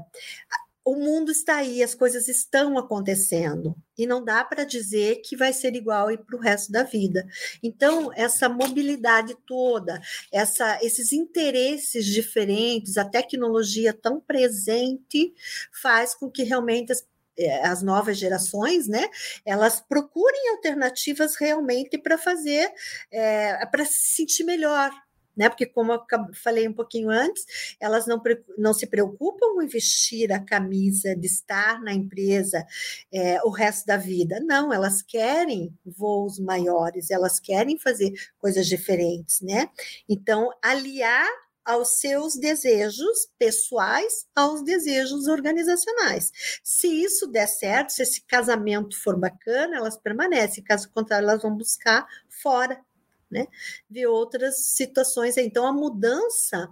o 0.89 0.95
mundo 0.95 1.31
está 1.31 1.57
aí, 1.57 1.83
as 1.83 1.93
coisas 1.93 2.27
estão 2.27 2.75
acontecendo 2.75 3.75
e 3.95 4.07
não 4.07 4.23
dá 4.23 4.43
para 4.43 4.63
dizer 4.63 5.21
que 5.23 5.37
vai 5.37 5.53
ser 5.53 5.75
igual 5.75 6.07
para 6.17 6.35
o 6.35 6.39
resto 6.39 6.71
da 6.71 6.81
vida. 6.81 7.27
Então, 7.61 8.11
essa 8.15 8.49
mobilidade 8.49 9.35
toda, 9.45 10.01
essa, 10.31 10.79
esses 10.81 11.13
interesses 11.13 12.05
diferentes, 12.05 12.97
a 12.97 13.05
tecnologia 13.05 13.93
tão 13.93 14.19
presente, 14.19 15.31
faz 15.71 16.15
com 16.15 16.27
que 16.27 16.41
realmente 16.41 16.91
as 16.91 17.07
eh, 17.37 17.65
as 17.65 17.81
novas 17.81 18.17
gerações, 18.17 18.87
né, 18.87 19.07
elas 19.45 19.79
procurem 19.79 20.49
alternativas 20.49 21.35
realmente 21.35 21.97
para 21.97 22.17
fazer, 22.17 22.69
é, 23.11 23.65
para 23.67 23.85
se 23.85 24.15
sentir 24.15 24.43
melhor, 24.43 24.91
né? 25.39 25.47
Porque, 25.47 25.65
como 25.65 25.93
eu 25.93 26.03
falei 26.33 26.67
um 26.67 26.73
pouquinho 26.73 27.09
antes, 27.09 27.45
elas 27.79 28.05
não, 28.05 28.21
não 28.57 28.73
se 28.73 28.85
preocupam 28.85 29.63
em 29.63 29.67
vestir 29.67 30.33
a 30.33 30.39
camisa 30.39 31.15
de 31.15 31.27
estar 31.27 31.81
na 31.81 31.93
empresa 31.93 32.67
é, 33.09 33.41
o 33.43 33.49
resto 33.49 33.85
da 33.87 33.95
vida. 33.95 34.41
Não, 34.41 34.73
elas 34.73 35.01
querem 35.01 35.73
voos 35.85 36.37
maiores, 36.39 37.09
elas 37.09 37.39
querem 37.39 37.79
fazer 37.79 38.11
coisas 38.37 38.67
diferentes, 38.67 39.39
né? 39.39 39.69
Então, 40.09 40.51
aliar 40.61 41.29
aos 41.63 41.99
seus 41.99 42.35
desejos 42.35 43.29
pessoais 43.37 44.27
aos 44.35 44.61
desejos 44.61 45.27
organizacionais. 45.27 46.31
Se 46.63 46.87
isso 46.87 47.27
der 47.27 47.47
certo, 47.47 47.91
se 47.91 48.01
esse 48.01 48.21
casamento 48.23 48.97
for 49.01 49.17
bacana, 49.17 49.77
elas 49.77 49.95
permanecem, 49.95 50.63
caso 50.63 50.89
contrário, 50.89 51.29
elas 51.29 51.43
vão 51.43 51.55
buscar 51.55 52.05
fora 52.27 52.81
né, 53.29 53.47
de 53.89 54.05
outras 54.07 54.65
situações. 54.67 55.37
Então, 55.37 55.65
a 55.65 55.73
mudança 55.73 56.69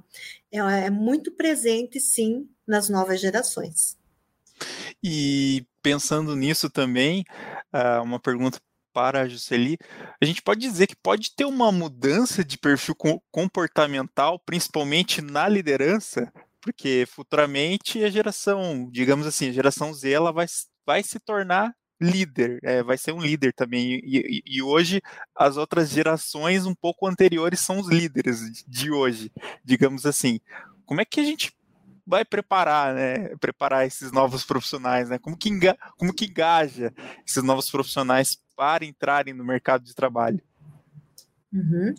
é, 0.52 0.90
muito 0.90 1.32
presente, 1.32 2.00
sim, 2.00 2.50
nas 2.66 2.90
novas 2.90 3.20
gerações. 3.20 3.98
E 5.04 5.66
pensando 5.82 6.36
nisso 6.36 6.70
também, 6.70 7.24
ah, 7.72 8.02
uma 8.02 8.20
pergunta 8.20 8.60
para 8.92 9.22
a 9.22 9.28
Jusceli, 9.28 9.78
a 10.20 10.26
gente 10.26 10.42
pode 10.42 10.60
dizer 10.60 10.88
que 10.88 10.96
pode 10.96 11.36
ter 11.36 11.46
uma 11.46 11.72
mudança 11.72 12.44
de 12.44 12.58
perfil 12.58 12.96
comportamental, 13.30 14.40
principalmente 14.40 15.22
na 15.22 15.48
liderança, 15.48 16.34
porque 16.60 17.06
futuramente 17.08 18.04
a 18.04 18.10
geração, 18.10 18.90
digamos 18.92 19.28
assim, 19.28 19.50
a 19.50 19.54
geração 19.54 19.94
Z, 19.94 20.10
ela 20.10 20.32
vai, 20.32 20.48
vai 20.86 21.04
se 21.04 21.20
tornar 21.20 21.76
líder, 22.00 22.60
é, 22.64 22.84
vai 22.84 22.98
ser 22.98 23.12
um 23.12 23.22
líder 23.22 23.54
também. 23.54 24.00
E, 24.04 24.44
e, 24.46 24.58
e, 24.58 24.62
hoje 24.62 25.02
as 25.36 25.58
outras 25.58 25.90
gerações 25.90 26.66
um 26.66 26.76
pouco 26.76 27.08
anteriores 27.08 27.60
são 27.60 27.80
os 27.80 27.88
líderes 27.88 28.64
de 28.68 28.92
hoje, 28.92 29.32
digamos 29.64 30.06
assim. 30.06 30.40
Como 30.86 31.02
é 31.02 31.06
que 31.06 31.20
a 31.20 31.24
gente 31.24 31.52
vai 32.06 32.24
preparar, 32.24 32.94
né? 32.94 33.36
Preparar 33.38 33.86
esses 33.86 34.12
novos 34.12 34.46
profissionais, 34.46 35.10
né? 35.10 35.18
Como 35.18 35.36
que, 35.36 35.50
enga 35.50 35.78
como 35.98 36.14
que 36.14 36.26
engaja 36.26 36.94
esses 37.26 37.44
novos 37.44 37.70
profissionais 37.70 38.38
para 38.56 38.86
entrarem 38.86 39.34
no 39.34 39.44
mercado 39.44 39.84
de 39.84 39.94
trabalho? 39.94 40.42
Uhum. 41.58 41.96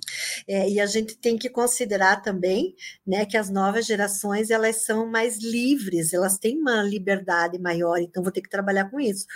É, 0.47 0.71
e 0.71 0.81
a 0.81 0.87
gente 0.87 1.17
tem 1.17 1.37
que 1.37 1.51
considerar 1.51 2.23
também 2.23 2.77
né, 3.05 3.27
que 3.27 3.37
as 3.37 3.51
novas 3.51 3.87
gerações 3.87 4.51
elas 4.51 4.85
são 4.85 5.07
mais 5.07 5.39
livres, 5.39 6.13
elas 6.13 6.39
têm 6.39 6.59
uma 6.59 6.81
liberdade 6.83 7.59
maior, 7.59 7.99
então 7.99 8.23
vou 8.23 8.31
ter 8.31 8.41
que 8.41 8.49
trabalhar 8.49 8.89
com 8.89 9.01
isso. 9.01 9.27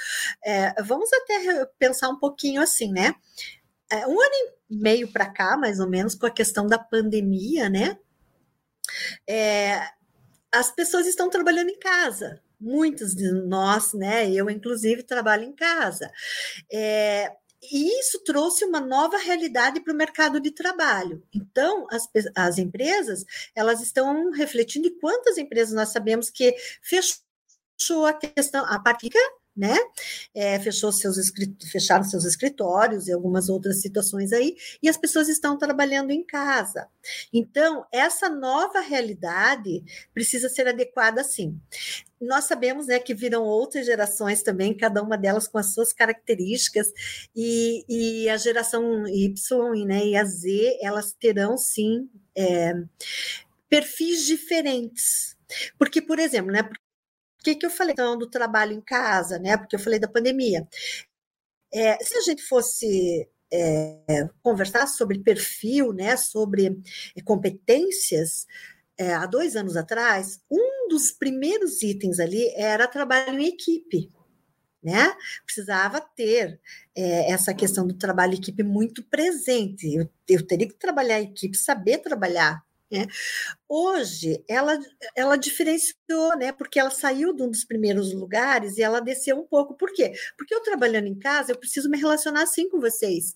É, 0.45 0.81
vamos 0.83 1.11
até 1.13 1.67
pensar 1.79 2.09
um 2.09 2.19
pouquinho 2.19 2.63
assim, 2.63 2.93
né? 2.93 3.15
É, 3.91 4.07
um 4.07 4.21
ano 4.21 4.35
e 4.71 4.77
meio 4.77 5.11
para 5.13 5.29
cá, 5.29 5.57
mais 5.57 5.81
ou 5.81 5.89
menos, 5.89 6.15
com 6.15 6.27
a 6.27 6.31
questão 6.31 6.67
da 6.67 6.79
pandemia, 6.79 7.69
né? 7.69 7.99
É, 9.29 9.89
as 10.53 10.71
pessoas 10.71 11.07
estão 11.07 11.29
trabalhando 11.29 11.71
em 11.71 11.79
casa. 11.79 12.41
Muitos 12.61 13.15
de 13.15 13.29
nós, 13.33 13.93
né? 13.93 14.31
Eu, 14.31 14.49
inclusive, 14.49 15.03
trabalho 15.03 15.43
em 15.43 15.53
casa. 15.53 16.11
É, 16.73 17.33
e 17.63 18.01
isso 18.01 18.19
trouxe 18.25 18.65
uma 18.65 18.81
nova 18.81 19.17
realidade 19.19 19.81
para 19.81 19.93
o 19.93 19.97
mercado 19.97 20.41
de 20.41 20.51
trabalho. 20.51 21.23
Então, 21.33 21.87
as, 21.91 22.09
as 22.35 22.59
empresas, 22.59 23.25
elas 23.55 23.81
estão 23.81 24.31
refletindo, 24.31 24.89
e 24.89 24.99
quantas 24.99 25.39
empresas 25.39 25.73
nós 25.73 25.91
sabemos 25.91 26.29
que 26.29 26.55
fechou 26.83 28.07
a 28.07 28.13
questão, 28.13 28.65
a 28.65 28.79
parte 28.81 29.09
né? 29.57 29.77
É, 30.35 30.59
fechou 30.59 30.91
seus 30.91 31.17
fecharam 31.71 32.05
seus 32.05 32.25
escritórios 32.25 33.07
e 33.07 33.13
algumas 33.13 33.49
outras 33.49 33.81
situações 33.81 34.33
aí, 34.33 34.57
e 34.83 34.89
as 34.89 34.97
pessoas 34.97 35.29
estão 35.29 35.59
trabalhando 35.59 36.11
em 36.11 36.25
casa. 36.25 36.89
Então, 37.33 37.85
essa 37.93 38.29
nova 38.29 38.81
realidade 38.81 39.85
precisa 40.15 40.49
ser 40.49 40.67
adequada 40.69 41.23
sim. 41.23 41.61
Nós 42.21 42.45
sabemos 42.45 42.87
né, 42.87 43.01
que 43.01 43.15
viram 43.15 43.43
outras 43.43 43.85
gerações 43.85 44.43
também, 44.43 44.77
cada 44.77 45.03
uma 45.03 45.19
delas 45.19 45.49
com 45.49 45.59
as 45.59 45.75
suas 45.75 45.93
características, 45.93 46.93
e, 47.35 47.85
e 47.89 48.29
a 48.29 48.37
geração 48.37 49.07
Y 49.09 49.85
né, 49.85 50.07
e 50.07 50.17
a 50.17 50.25
Z, 50.25 50.79
elas 50.81 51.13
terão 51.13 51.59
sim 51.59 52.09
é, 52.37 52.75
perfis 53.69 54.25
diferentes. 54.25 55.37
Porque, 55.79 56.01
por 56.01 56.19
exemplo, 56.19 56.53
né, 56.53 56.63
que, 57.43 57.55
que 57.55 57.67
eu 57.67 57.71
falei 57.71 57.93
então, 57.93 58.19
do 58.19 58.29
trabalho 58.29 58.73
em 58.73 58.81
casa, 58.81 59.39
né? 59.39 59.57
Porque 59.57 59.77
eu 59.77 59.81
falei 59.81 59.99
da 59.99 60.09
pandemia. 60.09 60.67
É, 61.73 61.97
se 62.05 62.15
a 62.17 62.21
gente 62.21 62.43
fosse 62.43 63.29
é, 63.53 64.29
conversar 64.43 64.87
sobre 64.87 65.19
perfil, 65.19 65.93
né, 65.93 66.17
sobre 66.17 66.81
é, 67.17 67.23
competências, 67.23 68.47
é, 68.99 69.13
há 69.13 69.27
dois 69.27 69.57
anos 69.57 69.77
atrás, 69.77 70.41
um 70.51 70.89
dos 70.89 71.11
primeiros 71.11 71.83
itens 71.83 72.19
ali 72.19 72.49
era 72.55 72.89
trabalho 72.89 73.39
em 73.39 73.49
equipe. 73.49 74.11
Né? 74.83 75.15
Precisava 75.45 76.01
ter 76.01 76.61
é, 76.95 77.31
essa 77.31 77.55
questão 77.55 77.87
do 77.87 77.95
trabalho 77.95 78.35
em 78.35 78.39
equipe 78.39 78.65
muito 78.65 79.03
presente. 79.05 79.95
Eu, 79.95 80.11
eu 80.29 80.47
teria 80.47 80.67
que 80.67 80.75
trabalhar 80.75 81.21
em 81.21 81.31
equipe, 81.31 81.57
saber 81.57 81.99
trabalhar 81.99 82.65
né? 82.93 83.07
Hoje, 83.67 84.45
ela, 84.47 84.79
ela 85.17 85.37
diferenciou, 85.37 86.37
né? 86.37 86.53
Porque 86.53 86.79
ela 86.79 86.91
saiu 86.91 87.35
de 87.35 87.43
um 87.43 87.51
dos 87.51 87.65
primeiros 87.65 88.13
lugares 88.13 88.77
e 88.77 88.83
ela 88.83 89.01
desceu 89.01 89.39
um 89.39 89.47
pouco. 89.47 89.75
Por 89.75 89.91
quê? 89.95 90.13
Porque 90.37 90.55
eu 90.55 90.61
trabalhando 90.61 91.07
em 91.07 91.19
casa, 91.19 91.53
eu 91.53 91.59
preciso 91.59 91.89
me 91.89 91.97
relacionar 91.99 92.43
assim 92.43 92.69
com 92.69 92.79
vocês. 92.79 93.35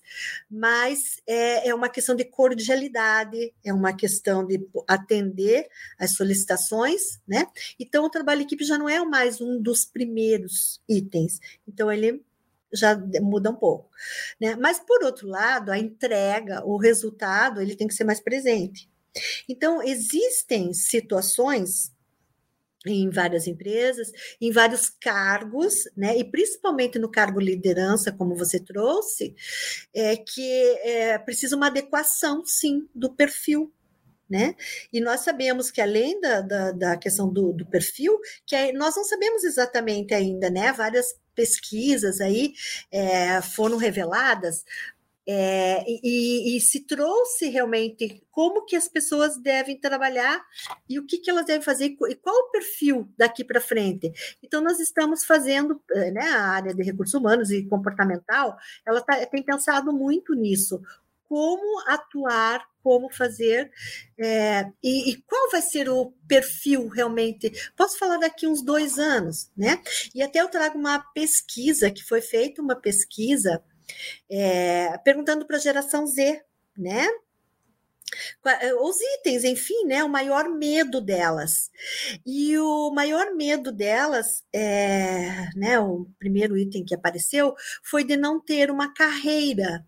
Mas 0.49 1.19
é, 1.25 1.69
é 1.69 1.73
uma 1.73 1.89
questão 1.89 2.15
de 2.15 2.23
cordialidade, 2.23 3.51
é 3.65 3.73
uma 3.73 3.95
questão 3.95 4.45
de 4.45 4.63
atender 4.87 5.67
as 5.97 6.15
solicitações, 6.15 7.19
né? 7.27 7.47
Então, 7.79 8.05
o 8.05 8.11
trabalho 8.11 8.41
em 8.41 8.43
equipe 8.43 8.63
já 8.63 8.77
não 8.77 8.87
é 8.87 9.03
mais 9.03 9.41
um 9.41 9.59
dos 9.59 9.85
primeiros 9.85 10.79
itens. 10.87 11.39
Então, 11.67 11.91
ele 11.91 12.23
já 12.71 12.95
muda 13.21 13.49
um 13.49 13.55
pouco, 13.55 13.89
né? 14.39 14.55
Mas 14.55 14.79
por 14.79 15.03
outro 15.03 15.27
lado, 15.27 15.71
a 15.71 15.79
entrega, 15.79 16.63
o 16.63 16.77
resultado, 16.77 17.59
ele 17.59 17.75
tem 17.75 17.87
que 17.87 17.93
ser 17.95 18.03
mais 18.03 18.19
presente. 18.19 18.87
Então, 19.47 19.81
existem 19.81 20.73
situações 20.73 21.91
em 22.85 23.09
várias 23.09 23.47
empresas, 23.47 24.11
em 24.39 24.51
vários 24.51 24.89
cargos, 24.89 25.89
né, 25.95 26.17
e 26.17 26.23
principalmente 26.23 26.99
no 26.99 27.09
cargo 27.09 27.39
liderança, 27.39 28.11
como 28.11 28.35
você 28.35 28.59
trouxe, 28.59 29.35
é 29.93 30.15
que 30.15 30.79
é, 30.83 31.17
precisa 31.17 31.55
uma 31.55 31.67
adequação, 31.67 32.45
sim, 32.45 32.87
do 32.93 33.13
perfil. 33.13 33.73
Né? 34.29 34.55
E 34.91 34.99
nós 34.99 35.21
sabemos 35.21 35.71
que 35.71 35.79
além 35.79 36.19
da, 36.19 36.41
da, 36.41 36.71
da 36.73 36.97
questão 36.97 37.31
do, 37.31 37.53
do 37.53 37.65
perfil, 37.65 38.19
que 38.45 38.73
nós 38.73 38.93
não 38.97 39.05
sabemos 39.05 39.45
exatamente 39.45 40.13
ainda, 40.13 40.49
né? 40.49 40.73
Várias 40.73 41.15
pesquisas 41.33 42.19
aí 42.19 42.53
é, 42.91 43.41
foram 43.41 43.77
reveladas, 43.77 44.65
é, 45.29 45.83
e, 45.85 46.55
e, 46.55 46.61
se 46.61 46.85
trouxe 46.85 47.49
realmente 47.49 48.23
como 48.31 48.63
que 48.63 48.77
as 48.77 48.87
pessoas 48.87 49.37
devem 49.37 49.77
trabalhar 49.77 50.41
e 50.87 50.97
o 50.97 51.05
que, 51.05 51.17
que 51.17 51.29
elas 51.29 51.45
devem 51.45 51.61
fazer 51.61 51.97
e 52.09 52.15
qual 52.15 52.35
o 52.35 52.51
perfil 52.51 53.09
daqui 53.17 53.43
para 53.43 53.59
frente. 53.59 54.09
Então, 54.41 54.61
nós 54.61 54.79
estamos 54.79 55.25
fazendo, 55.25 55.81
eh, 55.91 56.11
né, 56.11 56.29
a 56.29 56.43
área 56.43 56.73
de 56.73 56.81
recursos 56.81 57.13
humanos 57.13 57.51
e 57.51 57.65
comportamental, 57.65 58.55
ela 58.85 59.01
tá, 59.01 59.25
tem 59.25 59.43
pensado 59.43 59.91
muito 59.91 60.33
nisso, 60.33 60.81
como 61.27 61.81
atuar, 61.87 62.65
como 62.81 63.11
fazer, 63.11 63.69
é, 64.17 64.71
e, 64.81 65.11
e, 65.11 65.21
qual 65.23 65.51
vai 65.51 65.61
ser 65.61 65.89
o 65.89 66.13
perfil 66.25 66.87
realmente. 66.87 67.51
Posso 67.75 67.99
falar 67.99 68.17
daqui 68.17 68.47
uns 68.47 68.61
dois 68.61 68.97
anos, 68.97 69.51
né? 69.57 69.81
E 70.15 70.23
até 70.23 70.39
eu 70.39 70.47
trago 70.47 70.79
uma 70.79 70.99
pesquisa 71.13 71.91
que 71.91 72.01
foi 72.01 72.21
feita, 72.21 72.61
uma 72.61 72.77
pesquisa 72.77 73.61
é, 74.29 74.97
perguntando 74.99 75.45
para 75.45 75.57
a 75.57 75.59
geração 75.59 76.05
Z, 76.05 76.43
né? 76.77 77.07
Eh, 78.61 78.73
os 78.75 78.97
itens, 79.19 79.43
enfim, 79.43 79.85
né? 79.85 80.03
O 80.03 80.09
maior 80.09 80.49
medo 80.49 81.01
delas. 81.01 81.69
E 82.25 82.57
o 82.57 82.91
maior 82.91 83.35
medo 83.35 83.71
delas, 83.71 84.43
é, 84.53 85.49
né? 85.55 85.79
O 85.79 86.07
primeiro 86.17 86.57
item 86.57 86.85
que 86.85 86.95
apareceu 86.95 87.53
foi 87.83 88.03
de 88.03 88.15
não 88.17 88.39
ter 88.39 88.71
uma 88.71 88.93
carreira. 88.93 89.85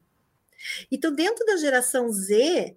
Então, 0.92 1.14
dentro 1.14 1.46
da 1.46 1.58
geração 1.58 2.12
Z, 2.12 2.76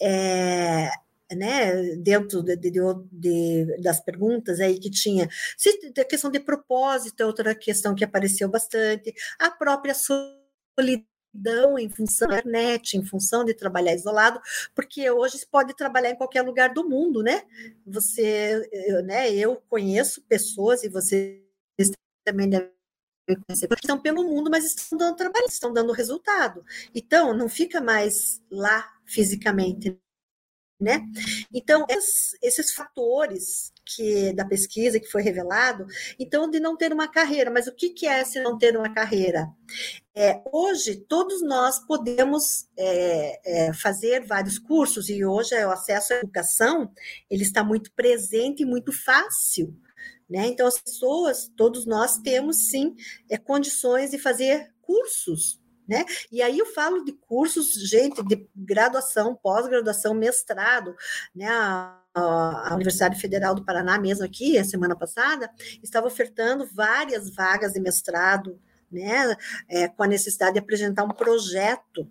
é, 0.00 0.90
né, 1.32 1.96
dentro 1.96 2.42
de, 2.42 2.56
de, 2.56 2.70
de, 3.12 3.82
das 3.82 4.00
perguntas 4.00 4.60
aí 4.60 4.78
que 4.78 4.90
tinha, 4.90 5.28
se 5.56 5.70
a 5.98 6.04
questão 6.04 6.30
de 6.30 6.40
propósito 6.40 7.22
é 7.22 7.26
outra 7.26 7.54
questão 7.54 7.94
que 7.94 8.04
apareceu 8.04 8.48
bastante, 8.48 9.14
a 9.38 9.50
própria 9.50 9.94
solidão 10.78 11.78
em 11.78 11.88
função 11.88 12.28
da 12.28 12.38
internet, 12.38 12.96
em 12.96 13.04
função 13.04 13.44
de 13.44 13.54
trabalhar 13.54 13.94
isolado, 13.94 14.40
porque 14.74 15.10
hoje 15.10 15.38
se 15.38 15.46
pode 15.46 15.74
trabalhar 15.74 16.10
em 16.10 16.16
qualquer 16.16 16.42
lugar 16.42 16.72
do 16.72 16.88
mundo, 16.88 17.22
né? 17.22 17.42
Você, 17.86 18.68
eu, 18.72 19.02
né, 19.02 19.32
eu 19.32 19.56
conheço 19.68 20.22
pessoas 20.22 20.84
e 20.84 20.88
vocês 20.88 21.40
também 22.24 22.48
devem 22.48 22.70
conhecer, 23.46 23.68
porque 23.68 23.86
estão 23.86 24.00
pelo 24.00 24.24
mundo, 24.24 24.50
mas 24.50 24.64
estão 24.64 24.98
dando 24.98 25.16
trabalho, 25.16 25.46
estão 25.46 25.72
dando 25.72 25.92
resultado. 25.92 26.64
Então, 26.94 27.34
não 27.34 27.48
fica 27.48 27.80
mais 27.80 28.42
lá 28.50 28.92
fisicamente, 29.06 29.98
né? 30.84 31.02
Então, 31.52 31.86
esses, 31.88 32.36
esses, 32.42 32.74
fatores 32.74 33.72
que 33.86 34.32
da 34.34 34.44
pesquisa 34.44 35.00
que 35.00 35.10
foi 35.10 35.22
revelado, 35.22 35.86
então, 36.18 36.48
de 36.48 36.60
não 36.60 36.76
ter 36.76 36.92
uma 36.92 37.08
carreira, 37.08 37.50
mas 37.50 37.66
o 37.66 37.74
que, 37.74 37.90
que 37.90 38.06
é 38.06 38.22
se 38.24 38.40
não 38.42 38.58
ter 38.58 38.76
uma 38.76 38.92
carreira? 38.92 39.48
É, 40.14 40.42
hoje, 40.52 40.96
todos 40.96 41.42
nós 41.42 41.78
podemos 41.80 42.66
é, 42.76 43.68
é, 43.68 43.72
fazer 43.72 44.26
vários 44.26 44.58
cursos, 44.58 45.08
e 45.08 45.24
hoje 45.24 45.54
o 45.64 45.70
acesso 45.70 46.12
à 46.12 46.16
educação, 46.18 46.92
ele 47.30 47.42
está 47.42 47.64
muito 47.64 47.90
presente 47.92 48.62
e 48.62 48.66
muito 48.66 48.92
fácil, 48.92 49.74
né? 50.28 50.46
Então, 50.46 50.66
as 50.66 50.78
pessoas, 50.78 51.50
todos 51.56 51.86
nós 51.86 52.18
temos, 52.18 52.68
sim, 52.68 52.94
é, 53.30 53.38
condições 53.38 54.10
de 54.10 54.18
fazer 54.18 54.70
cursos, 54.82 55.58
né? 55.88 56.04
E 56.30 56.42
aí 56.42 56.58
eu 56.58 56.66
falo 56.66 57.04
de 57.04 57.12
cursos, 57.12 57.72
gente, 57.88 58.22
de 58.22 58.48
graduação, 58.54 59.34
pós-graduação, 59.34 60.14
mestrado, 60.14 60.94
né? 61.34 61.46
A, 61.48 62.00
a 62.14 62.74
Universidade 62.74 63.20
Federal 63.20 63.54
do 63.54 63.64
Paraná, 63.64 63.98
mesmo 63.98 64.24
aqui, 64.24 64.56
a 64.56 64.64
semana 64.64 64.96
passada, 64.96 65.50
estava 65.82 66.06
ofertando 66.06 66.66
várias 66.72 67.34
vagas 67.34 67.72
de 67.72 67.80
mestrado, 67.80 68.60
né? 68.90 69.36
É, 69.68 69.88
com 69.88 70.02
a 70.02 70.06
necessidade 70.06 70.54
de 70.54 70.60
apresentar 70.60 71.04
um 71.04 71.08
projeto 71.08 72.08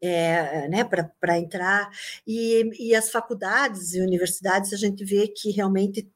é, 0.00 0.68
né, 0.68 0.84
para 0.84 1.38
entrar. 1.38 1.90
E, 2.26 2.88
e 2.88 2.94
as 2.94 3.10
faculdades 3.10 3.94
e 3.94 4.00
universidades, 4.00 4.72
a 4.72 4.76
gente 4.76 5.04
vê 5.04 5.28
que 5.28 5.50
realmente 5.50 6.08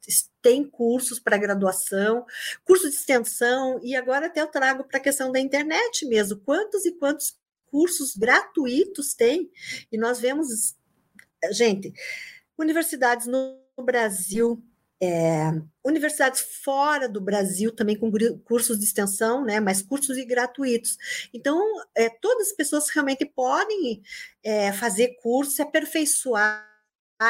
tem 0.42 0.64
cursos 0.64 1.18
para 1.18 1.36
graduação, 1.36 2.24
curso 2.64 2.88
de 2.88 2.96
extensão, 2.96 3.80
e 3.82 3.94
agora 3.94 4.26
até 4.26 4.40
eu 4.40 4.46
trago 4.46 4.84
para 4.84 4.98
a 4.98 5.02
questão 5.02 5.30
da 5.30 5.40
internet 5.40 6.06
mesmo. 6.06 6.38
Quantos 6.40 6.84
e 6.86 6.92
quantos 6.92 7.36
cursos 7.66 8.16
gratuitos 8.16 9.14
tem? 9.14 9.50
E 9.92 9.98
nós 9.98 10.20
vemos, 10.20 10.76
gente, 11.52 11.92
universidades 12.58 13.26
no 13.26 13.58
Brasil 13.82 14.62
é, 15.02 15.50
universidades 15.84 16.40
fora 16.62 17.08
do 17.08 17.20
Brasil 17.20 17.72
também 17.72 17.96
com 17.96 18.12
cursos 18.44 18.78
de 18.78 18.84
extensão, 18.84 19.44
né, 19.44 19.58
mas 19.58 19.82
cursos 19.82 20.16
gratuitos. 20.26 20.98
Então, 21.32 21.58
é, 21.94 22.08
todas 22.08 22.48
as 22.48 22.52
pessoas 22.52 22.90
realmente 22.90 23.24
podem 23.24 24.02
é, 24.44 24.72
fazer 24.72 25.16
curso, 25.22 25.52
se 25.52 25.62
aperfeiçoar 25.62 26.66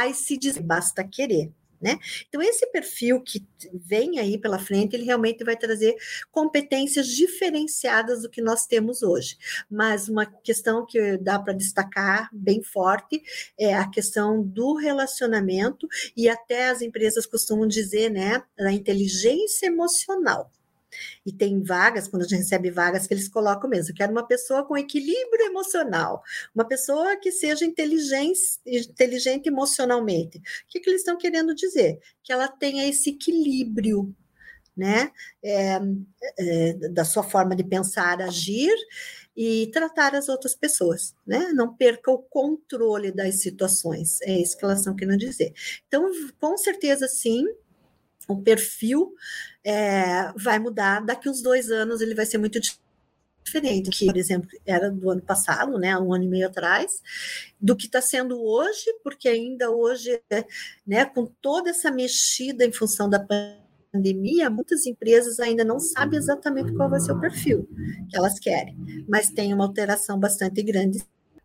e 0.08 0.14
se 0.14 0.36
dizer, 0.36 0.62
basta 0.62 1.04
querer. 1.04 1.52
Né? 1.80 1.98
Então, 2.28 2.42
esse 2.42 2.66
perfil 2.70 3.22
que 3.22 3.42
vem 3.72 4.18
aí 4.18 4.36
pela 4.38 4.58
frente, 4.58 4.94
ele 4.94 5.04
realmente 5.04 5.42
vai 5.42 5.56
trazer 5.56 5.94
competências 6.30 7.06
diferenciadas 7.08 8.22
do 8.22 8.28
que 8.28 8.42
nós 8.42 8.66
temos 8.66 9.02
hoje. 9.02 9.38
Mas 9.70 10.08
uma 10.08 10.26
questão 10.26 10.84
que 10.84 11.16
dá 11.16 11.38
para 11.38 11.54
destacar 11.54 12.28
bem 12.32 12.62
forte 12.62 13.22
é 13.58 13.74
a 13.74 13.88
questão 13.88 14.42
do 14.42 14.74
relacionamento, 14.74 15.88
e 16.16 16.28
até 16.28 16.68
as 16.68 16.82
empresas 16.82 17.26
costumam 17.26 17.66
dizer, 17.66 18.10
né, 18.10 18.42
da 18.58 18.72
inteligência 18.72 19.66
emocional. 19.66 20.50
E 21.24 21.32
tem 21.32 21.62
vagas, 21.62 22.08
quando 22.08 22.22
a 22.22 22.26
gente 22.26 22.40
recebe 22.40 22.70
vagas, 22.70 23.06
que 23.06 23.14
eles 23.14 23.28
colocam 23.28 23.68
mesmo. 23.68 23.90
Eu 23.90 23.96
quero 23.96 24.12
uma 24.12 24.26
pessoa 24.26 24.64
com 24.64 24.76
equilíbrio 24.76 25.46
emocional, 25.46 26.22
uma 26.54 26.64
pessoa 26.64 27.16
que 27.16 27.30
seja 27.32 27.64
inteligente, 27.64 29.46
emocionalmente. 29.46 30.38
O 30.38 30.42
que, 30.68 30.80
que 30.80 30.90
eles 30.90 31.00
estão 31.02 31.16
querendo 31.16 31.54
dizer? 31.54 31.98
Que 32.22 32.32
ela 32.32 32.48
tenha 32.48 32.88
esse 32.88 33.10
equilíbrio 33.10 34.14
né? 34.76 35.10
É, 35.42 35.78
é, 36.38 36.72
da 36.88 37.04
sua 37.04 37.22
forma 37.22 37.54
de 37.54 37.62
pensar, 37.62 38.22
agir 38.22 38.72
e 39.36 39.68
tratar 39.72 40.14
as 40.14 40.28
outras 40.28 40.54
pessoas, 40.54 41.14
né? 41.26 41.50
Não 41.54 41.74
perca 41.74 42.10
o 42.10 42.18
controle 42.18 43.12
das 43.12 43.42
situações. 43.42 44.20
É 44.22 44.32
isso 44.38 44.56
que 44.56 44.64
elas 44.64 44.78
estão 44.78 44.96
querendo 44.96 45.18
dizer. 45.18 45.52
Então, 45.86 46.10
com 46.38 46.56
certeza, 46.56 47.06
sim, 47.08 47.44
o 48.34 48.42
perfil 48.42 49.14
é, 49.64 50.32
vai 50.36 50.58
mudar. 50.58 51.04
Daqui 51.04 51.28
uns 51.28 51.42
dois 51.42 51.70
anos 51.70 52.00
ele 52.00 52.14
vai 52.14 52.26
ser 52.26 52.38
muito 52.38 52.60
diferente, 53.44 53.90
que, 53.90 54.06
por 54.06 54.16
exemplo, 54.16 54.48
era 54.64 54.90
do 54.90 55.10
ano 55.10 55.22
passado, 55.22 55.78
né, 55.78 55.96
um 55.98 56.12
ano 56.12 56.24
e 56.24 56.28
meio 56.28 56.46
atrás, 56.46 57.02
do 57.60 57.76
que 57.76 57.86
está 57.86 58.00
sendo 58.00 58.40
hoje, 58.42 58.84
porque 59.02 59.28
ainda 59.28 59.70
hoje, 59.70 60.20
né, 60.86 61.04
com 61.04 61.26
toda 61.26 61.70
essa 61.70 61.90
mexida 61.90 62.64
em 62.64 62.72
função 62.72 63.08
da 63.08 63.18
pandemia, 63.18 63.60
pandemia, 63.92 64.48
muitas 64.48 64.86
empresas 64.86 65.40
ainda 65.40 65.64
não 65.64 65.78
sabem 65.80 66.18
exatamente 66.18 66.72
qual 66.74 66.88
vai 66.88 67.00
ser 67.00 67.12
o 67.12 67.20
perfil 67.20 67.68
que 68.08 68.16
elas 68.16 68.38
querem, 68.38 68.76
mas 69.08 69.30
tem 69.30 69.52
uma 69.52 69.64
alteração 69.64 70.18
bastante 70.18 70.62
grande. 70.62 71.02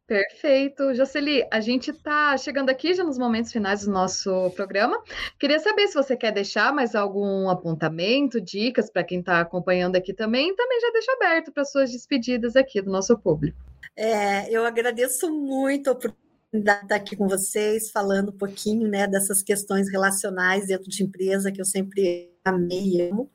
Perfeito. 0.07 0.93
Jocely, 0.93 1.43
a 1.51 1.59
gente 1.59 1.89
está 1.89 2.37
chegando 2.37 2.69
aqui 2.69 2.93
já 2.93 3.03
nos 3.03 3.17
momentos 3.17 3.51
finais 3.51 3.85
do 3.85 3.91
nosso 3.91 4.51
programa. 4.51 5.01
Queria 5.39 5.57
saber 5.59 5.87
se 5.87 5.95
você 5.95 6.15
quer 6.15 6.31
deixar 6.31 6.71
mais 6.71 6.93
algum 6.93 7.49
apontamento, 7.49 8.39
dicas 8.39 8.89
para 8.89 9.03
quem 9.03 9.19
está 9.19 9.39
acompanhando 9.39 9.95
aqui 9.95 10.13
também, 10.13 10.55
também 10.55 10.79
já 10.79 10.91
deixa 10.91 11.11
aberto 11.13 11.51
para 11.51 11.65
suas 11.65 11.91
despedidas 11.91 12.55
aqui 12.55 12.81
do 12.81 12.91
nosso 12.91 13.17
público. 13.17 13.57
É, 13.97 14.49
eu 14.51 14.63
agradeço 14.63 15.31
muito 15.31 15.89
a 15.89 15.93
oportunidade 15.93 16.24
estar 16.59 16.95
aqui 16.95 17.15
com 17.15 17.27
vocês, 17.27 17.91
falando 17.91 18.29
um 18.29 18.37
pouquinho 18.37 18.87
né, 18.87 19.07
dessas 19.07 19.41
questões 19.41 19.89
relacionais 19.89 20.67
dentro 20.67 20.89
de 20.89 21.03
empresa, 21.03 21.51
que 21.51 21.61
eu 21.61 21.65
sempre 21.65 22.31
amei 22.45 22.97
e 22.97 23.01
amo. 23.01 23.31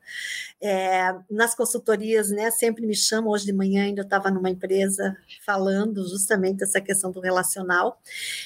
É, 0.61 1.13
nas 1.29 1.53
consultorias, 1.53 2.29
né, 2.29 2.49
sempre 2.49 2.85
me 2.87 2.95
chamam. 2.95 3.31
Hoje 3.31 3.45
de 3.45 3.53
manhã 3.53 3.83
ainda 3.83 4.03
estava 4.03 4.31
numa 4.31 4.49
empresa 4.49 5.15
falando 5.45 6.07
justamente 6.07 6.59
dessa 6.59 6.79
questão 6.79 7.11
do 7.11 7.19
relacional. 7.19 8.01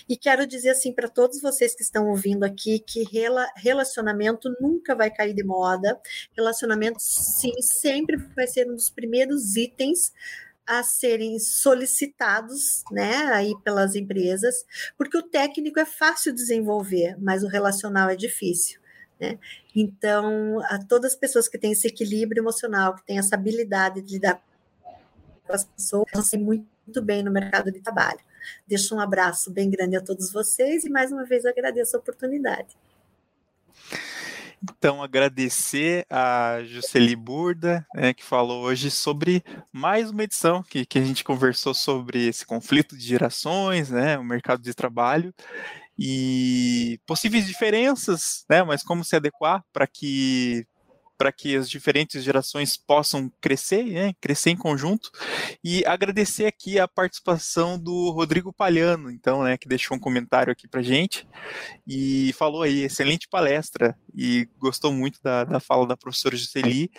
E 0.10 0.18
quero 0.18 0.48
dizer 0.48 0.70
assim 0.70 0.92
para 0.92 1.08
todos 1.08 1.40
vocês 1.40 1.76
que 1.76 1.84
estão 1.84 2.08
ouvindo 2.10 2.44
aqui 2.44 2.80
que 2.80 3.04
rela, 3.04 3.48
relacionamento 3.56 4.56
nunca 4.60 4.96
vai 4.96 5.12
cair 5.12 5.36
de 5.36 5.44
moda. 5.44 6.00
Relacionamento, 6.36 6.98
sim, 7.00 7.54
sempre 7.62 8.18
vai 8.36 8.48
ser 8.48 8.70
um 8.70 8.76
dos 8.76 8.90
primeiros 8.90 9.56
itens 9.56 10.12
a 10.67 10.84
serem 10.84 11.38
solicitados, 11.39 12.84
né, 12.91 13.25
aí 13.34 13.54
pelas 13.63 13.95
empresas, 13.95 14.65
porque 14.97 15.17
o 15.17 15.23
técnico 15.23 15.80
é 15.80 15.86
fácil 15.86 16.34
desenvolver, 16.34 17.15
mas 17.19 17.43
o 17.43 17.47
relacional 17.47 18.10
é 18.10 18.15
difícil. 18.15 18.80
Né? 19.19 19.39
Então, 19.75 20.60
a 20.65 20.80
todas 20.84 21.13
as 21.13 21.17
pessoas 21.17 21.47
que 21.47 21.58
têm 21.58 21.71
esse 21.71 21.88
equilíbrio 21.88 22.41
emocional, 22.41 22.95
que 22.95 23.06
têm 23.06 23.17
essa 23.17 23.36
habilidade 23.36 24.01
de 24.01 24.13
lidar 24.13 24.41
com 25.45 25.54
as 25.54 25.63
pessoas, 25.63 26.06
vão 26.13 26.23
ser 26.23 26.38
muito 26.38 27.01
bem 27.01 27.23
no 27.23 27.32
mercado 27.32 27.71
de 27.71 27.80
trabalho. 27.80 28.19
Deixo 28.67 28.95
um 28.95 28.99
abraço 28.99 29.51
bem 29.51 29.69
grande 29.69 29.95
a 29.95 30.01
todos 30.01 30.32
vocês 30.32 30.84
e 30.84 30.89
mais 30.89 31.12
uma 31.12 31.25
vez 31.25 31.45
agradeço 31.45 31.95
a 31.95 31.99
oportunidade. 31.99 32.75
Então, 34.63 35.04
agradecer 35.04 36.06
a 36.10 36.60
Jusceli 36.63 37.15
Burda, 37.15 37.86
né, 37.94 38.13
que 38.13 38.24
falou 38.24 38.63
hoje 38.63 38.89
sobre 38.89 39.44
mais 39.72 40.10
uma 40.10 40.24
edição 40.24 40.63
que, 40.63 40.86
que 40.86 40.98
a 40.98 41.04
gente 41.04 41.24
conversou 41.24 41.74
sobre 41.74 42.28
esse 42.28 42.46
conflito 42.46 42.98
de 42.98 43.06
gerações, 43.06 43.89
né, 43.89 44.18
o 44.18 44.24
mercado 44.24 44.62
de 44.62 44.74
trabalho 44.74 45.34
e 45.98 47.00
possíveis 47.06 47.46
diferenças, 47.46 48.46
né, 48.50 48.63
mas 48.63 48.84
como 48.84 49.04
se 49.04 49.15
adequar 49.15 49.63
para 49.72 49.88
que 49.88 50.65
para 51.17 51.32
que 51.32 51.56
as 51.56 51.69
diferentes 51.69 52.23
gerações 52.23 52.78
possam 52.78 53.32
crescer, 53.41 53.84
né, 53.84 54.13
crescer 54.19 54.51
em 54.51 54.58
conjunto. 54.58 55.10
E 55.63 55.86
agradecer 55.86 56.45
aqui 56.45 56.80
a 56.80 56.88
participação 56.88 57.80
do 57.80 58.12
Rodrigo 58.12 58.54
Palhano, 58.54 59.10
então, 59.10 59.43
né, 59.43 59.58
que 59.58 59.67
deixou 59.67 59.97
um 59.97 59.99
comentário 59.99 60.51
aqui 60.51 60.67
para 60.67 60.82
gente 60.82 61.28
e 61.88 62.34
falou 62.34 62.63
aí, 62.63 62.84
excelente 62.84 63.28
palestra 63.28 63.97
e 64.13 64.47
gostou 64.58 64.91
muito 64.91 65.19
da, 65.23 65.43
da 65.43 65.60
fala 65.60 65.88
da 65.88 65.97
professora 65.97 66.36
Jusceli. 66.36 66.91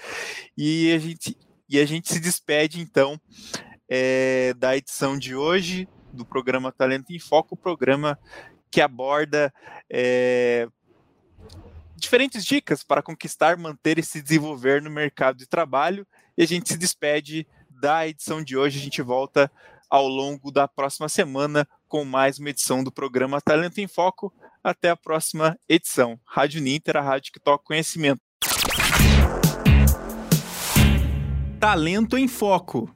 E 0.57 0.93
a 0.93 0.99
gente, 0.99 1.37
e 1.69 1.79
a 1.79 1.85
gente 1.85 2.13
se 2.13 2.21
despede, 2.21 2.81
então, 2.81 3.21
é, 3.89 4.55
da 4.55 4.77
edição 4.77 5.19
de 5.19 5.35
hoje 5.35 5.89
do 6.13 6.25
programa 6.25 6.73
Talento 6.73 7.13
em 7.13 7.19
Foco, 7.19 7.55
o 7.55 7.59
programa 7.59 8.19
que 8.71 8.81
aborda 8.81 9.53
é, 9.91 10.69
diferentes 11.97 12.45
dicas 12.45 12.83
para 12.83 13.03
conquistar, 13.03 13.57
manter 13.57 13.99
e 13.99 14.03
se 14.03 14.23
desenvolver 14.23 14.83
no 14.83 14.91
mercado 14.91 15.39
de 15.39 15.47
trabalho. 15.47 16.07
E 16.37 16.43
a 16.43 16.47
gente 16.47 16.69
se 16.69 16.77
despede 16.77 17.47
da 17.71 18.07
edição 18.07 18.43
de 18.43 18.57
hoje. 18.57 18.79
A 18.79 18.83
gente 18.83 19.03
volta 19.03 19.51
ao 19.89 20.07
longo 20.07 20.51
da 20.51 20.69
próxima 20.69 21.09
semana 21.09 21.67
com 21.89 22.05
mais 22.05 22.39
uma 22.39 22.51
edição 22.51 22.85
do 22.85 22.93
programa 22.93 23.41
Talento 23.41 23.79
em 23.79 23.87
Foco. 23.87 24.33
Até 24.63 24.91
a 24.91 24.97
próxima 24.97 25.59
edição. 25.69 26.19
Rádio 26.25 26.61
Ninter, 26.61 26.97
a 26.97 27.01
rádio 27.01 27.33
que 27.33 27.41
toca 27.41 27.65
conhecimento. 27.65 28.21
Talento 31.59 32.19
em 32.19 32.29
Foco. 32.29 32.93